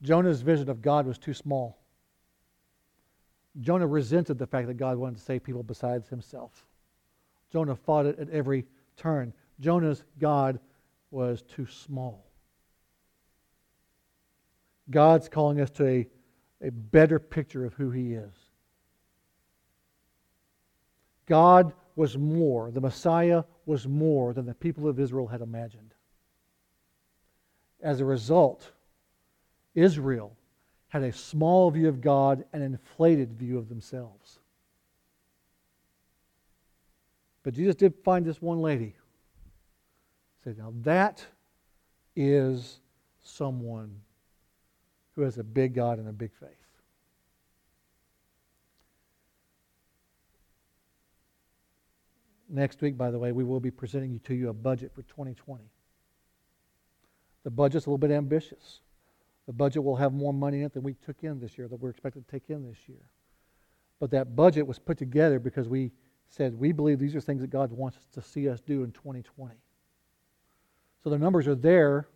Jonah's 0.00 0.40
vision 0.40 0.68
of 0.68 0.82
God 0.82 1.06
was 1.06 1.18
too 1.18 1.34
small. 1.34 1.81
Jonah 3.60 3.86
resented 3.86 4.38
the 4.38 4.46
fact 4.46 4.66
that 4.68 4.74
God 4.74 4.96
wanted 4.96 5.18
to 5.18 5.24
save 5.24 5.44
people 5.44 5.62
besides 5.62 6.08
himself. 6.08 6.64
Jonah 7.52 7.76
fought 7.76 8.06
it 8.06 8.18
at 8.18 8.30
every 8.30 8.64
turn. 8.96 9.32
Jonah's 9.60 10.04
God 10.18 10.58
was 11.10 11.42
too 11.42 11.66
small. 11.66 12.24
God's 14.90 15.28
calling 15.28 15.60
us 15.60 15.70
to 15.70 15.86
a, 15.86 16.08
a 16.62 16.70
better 16.70 17.18
picture 17.18 17.64
of 17.64 17.74
who 17.74 17.90
He 17.90 18.14
is. 18.14 18.32
God 21.26 21.72
was 21.94 22.16
more, 22.16 22.70
the 22.70 22.80
Messiah 22.80 23.44
was 23.66 23.86
more 23.86 24.32
than 24.32 24.46
the 24.46 24.54
people 24.54 24.88
of 24.88 24.98
Israel 24.98 25.26
had 25.26 25.40
imagined. 25.40 25.94
As 27.82 28.00
a 28.00 28.04
result, 28.04 28.72
Israel 29.74 30.36
had 30.92 31.02
a 31.02 31.10
small 31.10 31.70
view 31.70 31.88
of 31.88 32.02
God 32.02 32.44
and 32.52 32.62
an 32.62 32.74
inflated 32.74 33.32
view 33.32 33.56
of 33.56 33.70
themselves. 33.70 34.40
But 37.42 37.54
Jesus 37.54 37.74
did 37.76 37.94
find 38.04 38.26
this 38.26 38.42
one 38.42 38.60
lady 38.60 38.94
Said, 40.44 40.58
now 40.58 40.74
that 40.82 41.24
is 42.14 42.80
someone 43.24 44.02
who 45.14 45.22
has 45.22 45.38
a 45.38 45.44
big 45.44 45.74
God 45.74 45.98
and 45.98 46.08
a 46.08 46.12
big 46.12 46.32
faith. 46.38 46.50
Next 52.50 52.82
week, 52.82 52.98
by 52.98 53.10
the 53.10 53.18
way, 53.18 53.32
we 53.32 53.44
will 53.44 53.60
be 53.60 53.70
presenting 53.70 54.20
to 54.24 54.34
you 54.34 54.50
a 54.50 54.52
budget 54.52 54.92
for 54.94 55.00
2020. 55.02 55.62
The 57.44 57.50
budget's 57.50 57.86
a 57.86 57.88
little 57.88 57.96
bit 57.96 58.10
ambitious. 58.10 58.80
The 59.46 59.52
budget 59.52 59.82
will 59.82 59.96
have 59.96 60.12
more 60.12 60.32
money 60.32 60.60
in 60.60 60.66
it 60.66 60.72
than 60.72 60.82
we 60.82 60.94
took 60.94 61.24
in 61.24 61.40
this 61.40 61.58
year, 61.58 61.68
that 61.68 61.80
we're 61.80 61.90
expected 61.90 62.26
to 62.26 62.30
take 62.30 62.48
in 62.50 62.64
this 62.64 62.78
year. 62.86 63.04
But 63.98 64.10
that 64.12 64.36
budget 64.36 64.66
was 64.66 64.78
put 64.78 64.98
together 64.98 65.38
because 65.38 65.68
we 65.68 65.92
said 66.28 66.54
we 66.54 66.72
believe 66.72 66.98
these 66.98 67.14
are 67.14 67.20
things 67.20 67.40
that 67.40 67.50
God 67.50 67.70
wants 67.72 67.98
us 67.98 68.04
to 68.14 68.22
see 68.22 68.48
us 68.48 68.60
do 68.60 68.84
in 68.84 68.92
2020. 68.92 69.54
So 71.02 71.10
the 71.10 71.18
numbers 71.18 71.48
are 71.48 71.54
there, 71.54 72.08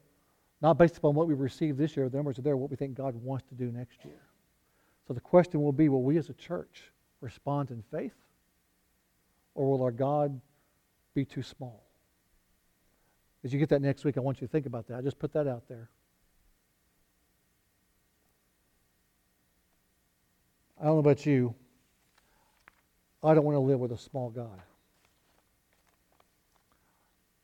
not 0.63 0.79
based 0.79 0.97
upon 0.97 1.15
what 1.15 1.27
we 1.27 1.35
received 1.35 1.79
this 1.79 1.97
year. 1.97 2.09
The 2.09 2.17
numbers 2.17 2.39
are 2.39 2.43
there, 2.43 2.57
what 2.57 2.71
we 2.71 2.77
think 2.77 2.95
God 2.95 3.15
wants 3.15 3.45
to 3.49 3.55
do 3.55 3.71
next 3.71 4.05
year. 4.05 4.23
So 5.07 5.15
the 5.15 5.21
question 5.21 5.63
will 5.63 5.73
be 5.73 5.89
will 5.89 6.03
we 6.03 6.17
as 6.19 6.29
a 6.29 6.35
church 6.35 6.93
respond 7.21 7.71
in 7.71 7.83
faith? 7.91 8.15
Or 9.55 9.71
will 9.71 9.83
our 9.83 9.91
God 9.91 10.41
be 11.15 11.25
too 11.25 11.43
small? 11.43 11.83
As 13.45 13.53
you 13.53 13.59
get 13.59 13.69
that 13.71 13.83
next 13.83 14.05
week, 14.05 14.17
I 14.17 14.21
want 14.21 14.41
you 14.41 14.47
to 14.47 14.51
think 14.51 14.67
about 14.67 14.87
that. 14.89 14.99
I 14.99 15.03
just 15.03 15.19
put 15.19 15.33
that 15.33 15.47
out 15.47 15.69
there. 15.69 15.89
I 20.81 20.85
don't 20.85 20.95
know 20.95 20.99
about 21.01 21.27
you. 21.27 21.55
I 23.23 23.35
don't 23.35 23.45
want 23.45 23.57
to 23.57 23.61
live 23.61 23.81
with 23.81 23.93
a 23.93 23.99
small 23.99 24.31
God 24.31 24.63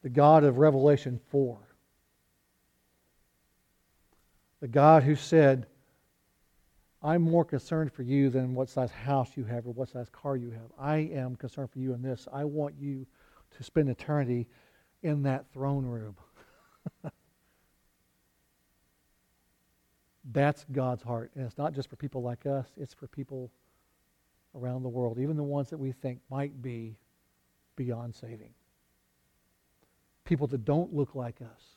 the 0.02 0.10
God 0.10 0.44
of 0.44 0.58
Revelation 0.58 1.20
4. 1.30 1.58
The 4.60 4.68
God 4.68 5.02
who 5.02 5.14
said, 5.16 5.66
I'm 7.02 7.22
more 7.22 7.44
concerned 7.44 7.92
for 7.92 8.02
you 8.02 8.30
than 8.30 8.54
what 8.54 8.68
size 8.68 8.92
house 8.92 9.30
you 9.36 9.44
have 9.44 9.66
or 9.66 9.72
what 9.72 9.88
size 9.88 10.08
car 10.10 10.36
you 10.36 10.50
have. 10.50 10.70
I 10.78 10.98
am 10.98 11.34
concerned 11.34 11.70
for 11.70 11.78
you 11.78 11.94
in 11.94 12.02
this. 12.02 12.28
I 12.32 12.44
want 12.44 12.74
you 12.78 13.06
to 13.56 13.62
spend 13.62 13.88
eternity 13.88 14.46
in 15.02 15.22
that 15.24 15.46
throne 15.52 15.84
room. 15.84 16.16
That's 20.30 20.64
God's 20.70 21.02
heart. 21.02 21.32
And 21.34 21.44
it's 21.44 21.58
not 21.58 21.74
just 21.74 21.90
for 21.90 21.96
people 21.96 22.22
like 22.22 22.46
us, 22.46 22.66
it's 22.76 22.94
for 22.94 23.06
people 23.06 23.50
around 24.54 24.82
the 24.82 24.88
world, 24.88 25.18
even 25.18 25.36
the 25.36 25.42
ones 25.42 25.70
that 25.70 25.78
we 25.78 25.92
think 25.92 26.20
might 26.30 26.62
be 26.62 26.96
beyond 27.76 28.14
saving. 28.14 28.50
People 30.24 30.46
that 30.48 30.64
don't 30.64 30.94
look 30.94 31.14
like 31.14 31.40
us, 31.42 31.76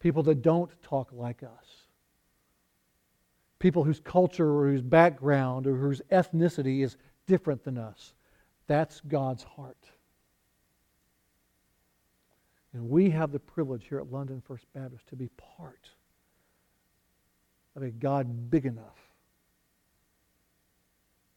people 0.00 0.22
that 0.24 0.42
don't 0.42 0.70
talk 0.82 1.10
like 1.12 1.42
us, 1.42 1.86
people 3.58 3.84
whose 3.84 4.00
culture 4.00 4.50
or 4.58 4.68
whose 4.68 4.82
background 4.82 5.66
or 5.66 5.76
whose 5.76 6.02
ethnicity 6.12 6.84
is 6.84 6.96
different 7.26 7.64
than 7.64 7.78
us. 7.78 8.12
That's 8.66 9.00
God's 9.00 9.42
heart. 9.42 9.90
And 12.74 12.90
we 12.90 13.08
have 13.10 13.30
the 13.30 13.38
privilege 13.38 13.86
here 13.88 13.98
at 13.98 14.10
London 14.10 14.42
First 14.44 14.66
Baptist 14.74 15.06
to 15.08 15.16
be 15.16 15.28
part 15.56 15.88
of 17.76 17.82
a 17.82 17.90
God 17.90 18.50
big 18.50 18.66
enough 18.66 18.98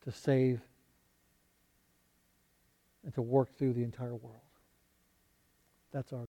to 0.03 0.11
save 0.11 0.61
and 3.03 3.13
to 3.15 3.21
work 3.21 3.57
through 3.57 3.73
the 3.73 3.83
entire 3.83 4.15
world. 4.15 4.41
That's 5.91 6.13
our 6.13 6.26